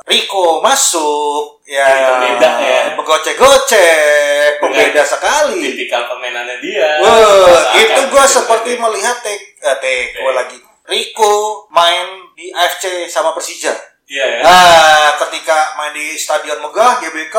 [0.10, 2.82] Rico masuk ya pembeda ya.
[2.98, 5.62] begocek-gocek, pembeda sekali.
[5.62, 6.98] tipikal permainannya dia.
[7.00, 8.18] Wah, itu gitu.
[8.26, 10.34] seperti melihat tek, eh, Teko Oke.
[10.34, 10.58] lagi.
[10.90, 11.34] Rico
[11.70, 13.72] main di AFC sama Persija.
[14.10, 14.40] Iya ya.
[14.44, 17.38] Nah, ketika main di Stadion Megah GBK,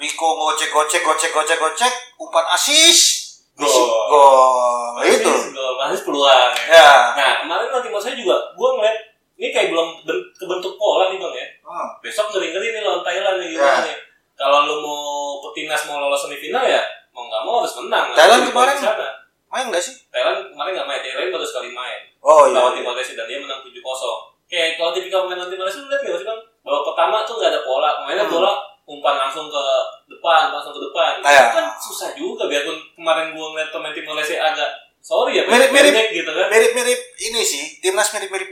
[0.00, 3.68] Rico gocek gocek gocek gocek gocek, umpan asis, Gol.
[4.08, 4.96] gol.
[4.96, 5.34] Masih Itu.
[5.52, 6.52] Gol, masih peluang.
[6.64, 6.80] Ya.
[6.80, 6.92] Ya.
[7.12, 9.11] Nah, kemarin nanti saya juga gue ngeliat
[9.42, 11.46] ini kayak belum ben- kebentuk pola nih bang ya.
[11.64, 11.88] Hmm.
[11.98, 13.54] Besok ngeri ngeri nih lawan Thailand nih Ya.
[13.56, 13.96] gimana nih.
[14.32, 15.02] Kalau lu mau
[15.50, 16.78] timnas mau lolos semifinal ya
[17.10, 18.06] mau nggak mau harus menang.
[18.12, 18.76] Thailand kemarin.
[19.48, 19.94] Main nggak sih?
[20.08, 21.00] Thailand kemarin nggak main.
[21.00, 21.98] Thailand baru sekali main.
[22.20, 22.54] Oh iya.
[22.54, 23.82] lawan Timor Leste dan dia menang 7-0.
[24.46, 26.40] Kayak kalau tipikal pemain Timor Leste lu lihat nggak sih bang?
[26.62, 28.32] Babak pertama tuh nggak ada pola, mainnya Hmm.
[28.32, 28.52] bola
[28.84, 29.64] umpan langsung ke
[30.08, 31.18] depan, langsung ke depan.
[31.20, 31.42] Ah, ya.
[31.44, 35.90] Itu kan susah juga biarpun kemarin gua ngeliat pemain Timor Leste agak sorry ya, Mirip-mirip.
[35.90, 36.46] pendek gitu kan.
[36.46, 38.51] Mirip-mirip ini sih, timnas mirip-mirip Persija.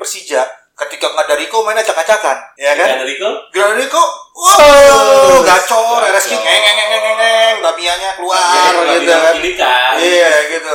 [2.11, 2.87] Acak-acakan, ya kan?
[2.91, 4.03] Kan Rico, Gila Rico,
[4.35, 6.01] wow, gacor, Gacor.
[6.11, 7.57] RSQ, ngeng ngeng ngeng ngeng ngeng,
[8.19, 9.35] keluar ya, gitu kan.
[9.39, 9.93] Kan.
[10.03, 10.73] Iya gitu.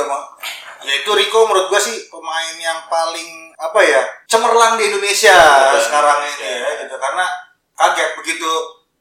[0.86, 5.82] Ya itu Rico menurut gua sih pemain yang paling apa ya cemerlang di Indonesia Betul,
[5.92, 6.94] sekarang ini ya gitu.
[6.96, 7.26] Karena
[7.76, 8.50] kaget begitu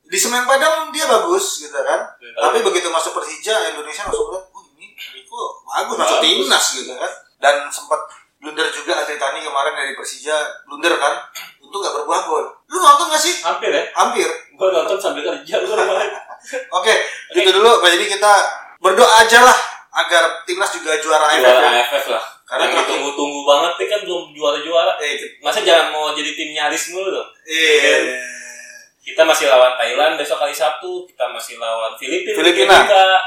[0.06, 2.04] di Semen Padang dia bagus gitu kan.
[2.20, 7.12] Tapi begitu masuk Persija Indonesia langsung bilang oh ini Rico bagus masuk timnas gitu kan.
[7.40, 8.02] Dan sempat
[8.42, 11.14] blunder juga Atlet Tani kemarin dari Persija blunder kan
[11.76, 13.84] untuk nggak berbuah gol lu nonton gak sih Hampir ya.
[13.94, 16.12] hampir Gua nonton sambil kerja gua kemarin.
[16.72, 16.94] oke
[17.32, 18.34] gitu dulu jadi kita
[18.78, 19.58] berdoa aja lah
[19.96, 21.82] agar timnas juga juara AFF Juara ya.
[21.82, 22.24] AFF lah.
[22.46, 24.94] Karena terakhir- tunggu-tunggu banget nih kan belum juara-juara.
[25.00, 27.30] Eh, Masa jangan mau jadi tim nyaris mulu dong.
[27.42, 28.20] Iya.
[29.02, 32.36] Kita masih lawan Thailand besok hari Sabtu, kita masih lawan Filipina.
[32.36, 32.78] Filipina.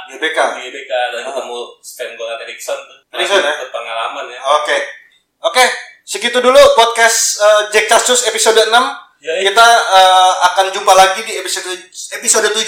[0.07, 0.38] GBK.
[0.61, 0.92] GBK.
[1.09, 2.99] dan ketemu Sven Goran Eriksson tuh.
[3.11, 3.53] Eriksson, ya?
[3.59, 4.38] Berpengalaman ya.
[4.55, 4.76] Oke.
[5.40, 5.64] Oke,
[6.09, 8.73] segitu dulu podcast eh, Jack Casus episode 6.
[9.19, 11.69] Ya, Kita eh, akan jumpa lagi di episode
[12.17, 12.65] episode 7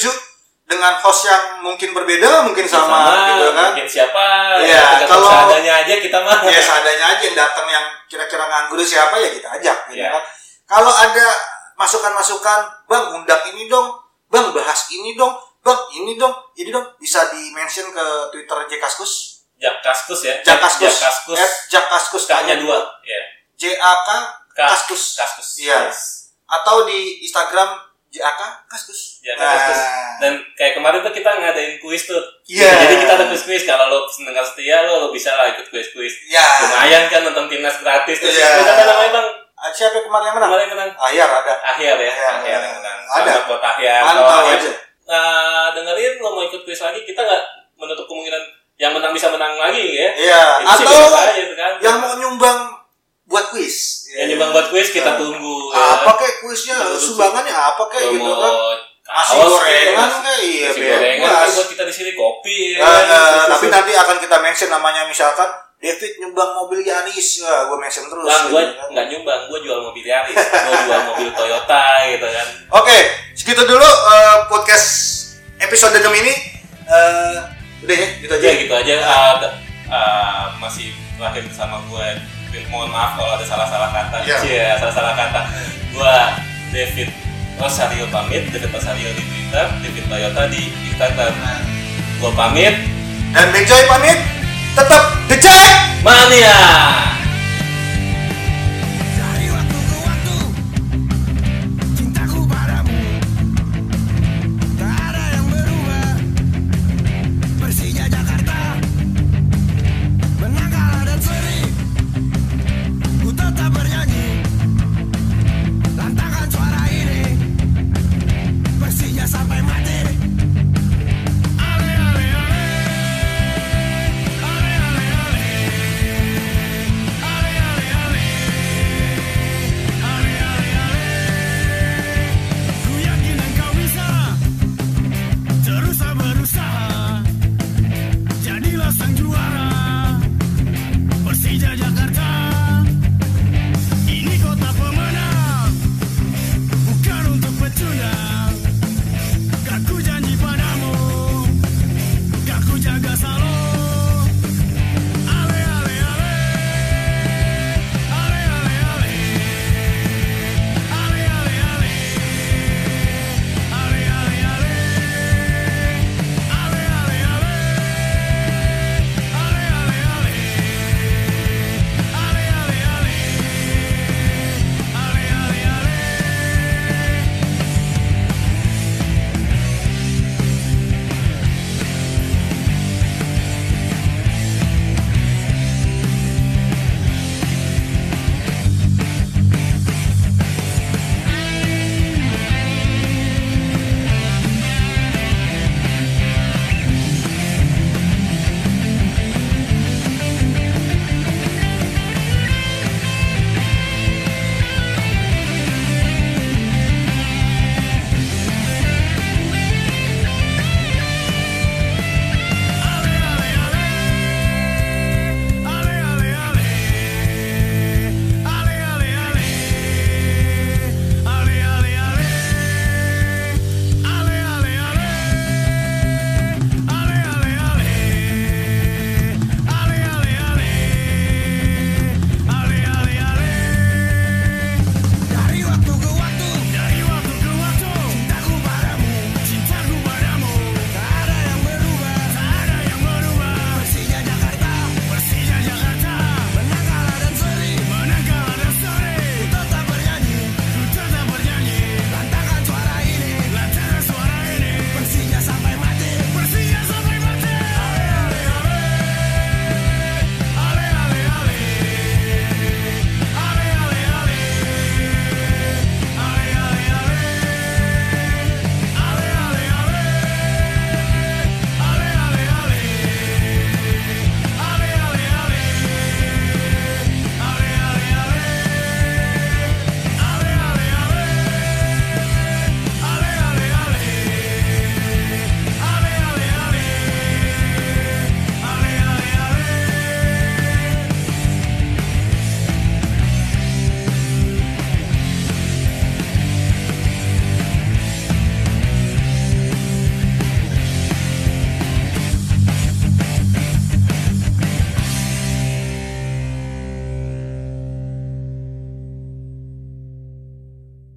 [0.69, 3.75] dengan host yang mungkin berbeda, mungkin sama, gitu kan.
[3.75, 4.23] Mungkin siapa?
[4.63, 6.47] Ya, kalau- seadanya aja kita mah.
[6.47, 10.15] Ya seadanya aja yang datang yang kira-kira nganggur siapa ya kita ajak gitu Iya.
[10.15, 10.23] kan.
[10.71, 11.27] Kalau ada
[11.75, 13.99] masukan-masukan, Bang undang ini dong,
[14.31, 15.35] Bang bahas ini dong,
[15.65, 18.85] Bang ini dong, ini dong bisa di mention ke Twitter Jack
[19.61, 19.63] Kaskus.
[19.63, 20.35] Jak Kaskus ya.
[20.41, 20.89] Jack Kaskus.
[20.89, 21.37] Jak Kaskus.
[21.37, 22.25] At Jack Kaskus.
[22.25, 22.79] K-nya dua.
[23.05, 23.21] Ya.
[23.55, 24.09] J A K
[24.51, 25.15] Ka- Kaskus.
[25.15, 25.61] Kaskus.
[25.61, 25.87] Iya.
[25.87, 26.33] Yes.
[26.47, 27.77] Atau di Instagram
[28.09, 29.21] J A K Kaskus.
[29.21, 29.45] Ya, Nah.
[29.47, 29.81] Kaskus.
[30.19, 32.21] Dan kayak kemarin tuh kita ngadain kuis tuh.
[32.45, 32.69] Iya.
[32.69, 33.63] Jadi kita ada kuis-kuis.
[33.63, 36.15] Kalau lo pendengar setia lo, lo bisa lah ikut kuis-kuis.
[36.27, 36.41] Ya.
[36.65, 38.17] Lumayan kan nonton timnas gratis.
[38.17, 38.49] Terus Iya.
[38.59, 39.29] siapa namanya bang?
[39.55, 40.51] Ah, Siapa yang kemarin yang menang?
[40.51, 40.91] Kemarin menang.
[40.97, 41.55] Ahyar ada.
[41.63, 42.09] Akhir ya.
[42.09, 42.33] Ahyar.
[42.41, 42.99] Akhir yang menang.
[43.13, 43.33] Ada.
[43.45, 44.03] Buat Ahyar.
[44.03, 44.73] Mantap Kalau Ahyar, aja.
[45.05, 47.43] Nah, dengerin lo mau ikut kuis lagi, kita nggak
[47.77, 48.41] menutup kemungkinan
[48.81, 50.09] yang menang bisa menang lagi ya.
[50.17, 50.43] Iya.
[50.65, 51.73] Itu Atau aja kan.
[51.79, 52.59] yang mau nyumbang
[53.25, 54.09] buat kuis.
[54.11, 55.19] yang nyumbang buat kuis kita Nah.
[55.21, 55.57] tunggu.
[55.71, 56.77] Apa kayak kuisnya?
[56.97, 58.79] Sumbangannya apa kayak gitu mau kan?
[59.03, 61.43] Nasi gorengan kayak, iya nasi gorengan bebas.
[61.43, 62.79] kan buat kita di sini kopi ya.
[62.81, 63.51] Susu.
[63.51, 67.41] tapi nanti akan kita mention namanya misalkan David nyumbang mobil Yaris.
[67.41, 68.23] Wah, gue mention terus.
[68.23, 68.89] Bang, gue gitu kan.
[68.91, 72.47] nggak nyumbang, gue jual mobil Yaris, gue jual mobil Toyota gitu kan.
[72.77, 72.97] Oke,
[73.33, 74.89] segitu dulu eh, podcast
[75.59, 76.33] episode 6 ini.
[76.85, 77.37] Eh,
[77.85, 78.47] udah ya, gitu aja.
[78.47, 78.95] Ya gitu aja.
[79.05, 79.35] uh,
[79.91, 82.07] uh, masih terakhir bersama gue.
[82.67, 84.27] Mohon maaf kalau ada salah-salah kata.
[84.27, 84.39] Iya.
[84.43, 85.41] Iya, salah-salah kata.
[85.95, 86.17] Gue
[86.75, 87.09] David
[87.61, 91.35] Rosario pamit, David Rosario di Twitter, David Toyota di Instagram.
[92.19, 92.75] Gue pamit,
[93.31, 94.19] Dan Bejoy pamit.
[94.75, 95.39] Tetap The
[96.03, 97.20] mania.